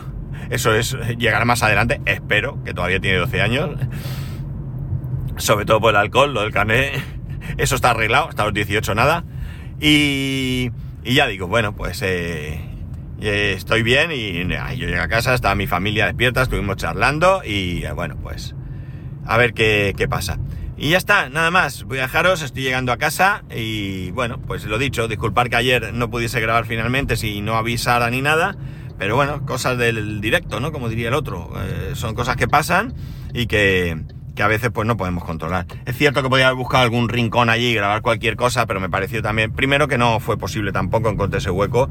eso 0.50 0.74
es 0.74 0.96
llegar 1.18 1.46
más 1.46 1.64
adelante, 1.64 2.02
espero, 2.06 2.64
que 2.64 2.74
todavía 2.74 3.00
tiene 3.00 3.18
12 3.18 3.42
años. 3.42 3.70
Sobre 5.38 5.66
todo 5.66 5.82
por 5.82 5.92
el 5.92 5.98
alcohol, 5.98 6.34
lo 6.34 6.42
del 6.42 6.52
carnet, 6.52 7.02
eso 7.58 7.76
está 7.76 7.92
arreglado, 7.92 8.30
hasta 8.30 8.46
los 8.46 8.54
18 8.54 8.96
nada. 8.96 9.24
Y, 9.80 10.72
y 11.04 11.14
ya 11.16 11.28
digo, 11.28 11.48
bueno, 11.48 11.76
pues 11.76 12.02
eh, 12.04 12.62
eh, 13.22 13.54
estoy 13.56 13.84
bien 13.84 14.12
y 14.12 14.34
yo 14.78 14.88
llegué 14.88 15.00
a 15.00 15.08
casa, 15.08 15.34
estaba 15.34 15.56
mi 15.56 15.66
familia 15.66 16.08
despierta, 16.08 16.42
estuvimos 16.42 16.76
charlando 16.76 17.42
y 17.46 17.86
bueno, 17.96 18.18
pues 18.22 18.54
a 19.26 19.38
ver 19.38 19.54
qué, 19.54 20.08
pasa. 20.10 20.40
Y 20.78 20.90
ya 20.90 20.98
está, 20.98 21.30
nada 21.30 21.52
más. 21.52 21.84
Voy 21.84 22.00
a 22.00 22.04
dejaros, 22.04 22.42
estoy 22.42 22.64
llegando 22.64 22.92
a 22.92 22.98
casa 22.98 23.44
y 23.56 24.12
bueno, 24.12 24.40
pues 24.40 24.66
lo 24.66 24.78
dicho, 24.78 25.08
disculpar 25.08 25.50
que 25.50 25.56
ayer 25.56 25.94
no 25.94 26.10
pudiese 26.10 26.42
grabar 26.42 26.66
finalmente 26.66 27.16
si 27.16 27.42
no 27.42 27.56
avisara 27.56 28.10
ni 28.10 28.22
nada, 28.22 28.56
pero 28.98 29.16
bueno, 29.16 29.46
cosas 29.46 29.78
del 29.78 30.20
directo, 30.22 30.60
¿no? 30.60 30.72
Como 30.72 30.90
diría 30.90 31.10
el 31.10 31.14
otro. 31.14 31.52
Eh, 31.58 31.92
son 31.94 32.16
cosas 32.16 32.36
que 32.36 32.48
pasan 32.48 32.94
y 33.34 33.48
que, 33.48 34.02
que, 34.36 34.44
a 34.44 34.48
veces 34.48 34.72
pues 34.72 34.88
no 34.88 34.98
podemos 34.98 35.24
controlar. 35.24 35.68
Es 35.86 35.98
cierto 35.98 36.22
que 36.22 36.30
podía 36.30 36.48
haber 36.48 36.58
buscado 36.58 36.84
algún 36.84 37.08
rincón 37.10 37.50
allí 37.50 37.68
y 37.68 37.76
grabar 37.76 38.02
cualquier 38.02 38.36
cosa, 38.36 38.66
pero 38.66 38.80
me 38.80 38.90
pareció 38.90 39.22
también, 39.22 39.52
primero 39.52 39.88
que 39.88 39.98
no 39.98 40.20
fue 40.20 40.38
posible 40.38 40.72
tampoco, 40.72 41.10
encontré 41.10 41.38
ese 41.40 41.50
hueco. 41.50 41.90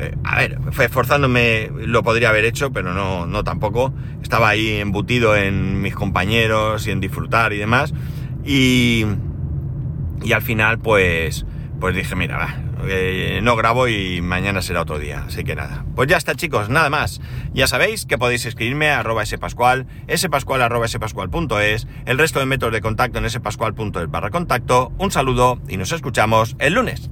Eh, 0.00 0.16
a 0.24 0.36
ver, 0.36 0.58
esforzándome 0.80 1.70
lo 1.74 2.02
podría 2.02 2.30
haber 2.30 2.44
hecho, 2.46 2.72
pero 2.72 2.94
no, 2.94 3.26
no 3.26 3.44
tampoco. 3.44 3.92
Estaba 4.22 4.48
ahí 4.48 4.76
embutido 4.76 5.36
en 5.36 5.82
mis 5.82 5.94
compañeros 5.94 6.86
y 6.86 6.90
en 6.90 7.00
disfrutar 7.00 7.52
y 7.52 7.58
demás. 7.58 7.92
Y, 8.44 9.04
y 10.22 10.32
al 10.32 10.42
final, 10.42 10.78
pues, 10.78 11.44
pues 11.78 11.94
dije, 11.94 12.16
mira, 12.16 12.38
va, 12.38 12.56
eh, 12.88 13.40
no 13.42 13.56
grabo 13.56 13.88
y 13.88 14.22
mañana 14.22 14.62
será 14.62 14.82
otro 14.82 14.98
día. 14.98 15.24
Así 15.26 15.44
que 15.44 15.54
nada. 15.54 15.84
Pues 15.94 16.08
ya 16.08 16.16
está, 16.16 16.34
chicos, 16.34 16.70
nada 16.70 16.88
más. 16.88 17.20
Ya 17.52 17.66
sabéis 17.66 18.06
que 18.06 18.16
podéis 18.16 18.46
escribirme 18.46 18.90
a 18.90 19.00
arroba 19.00 19.26
spascual, 19.26 19.86
spascual 20.16 20.62
arroba 20.62 20.86
el 20.86 22.18
resto 22.18 22.40
de 22.40 22.46
métodos 22.46 22.72
de 22.72 22.80
contacto 22.80 23.18
en 23.18 23.28
spascual.es 23.28 24.10
barra 24.10 24.30
contacto. 24.30 24.92
Un 24.98 25.10
saludo 25.10 25.60
y 25.68 25.76
nos 25.76 25.92
escuchamos 25.92 26.56
el 26.58 26.74
lunes. 26.74 27.10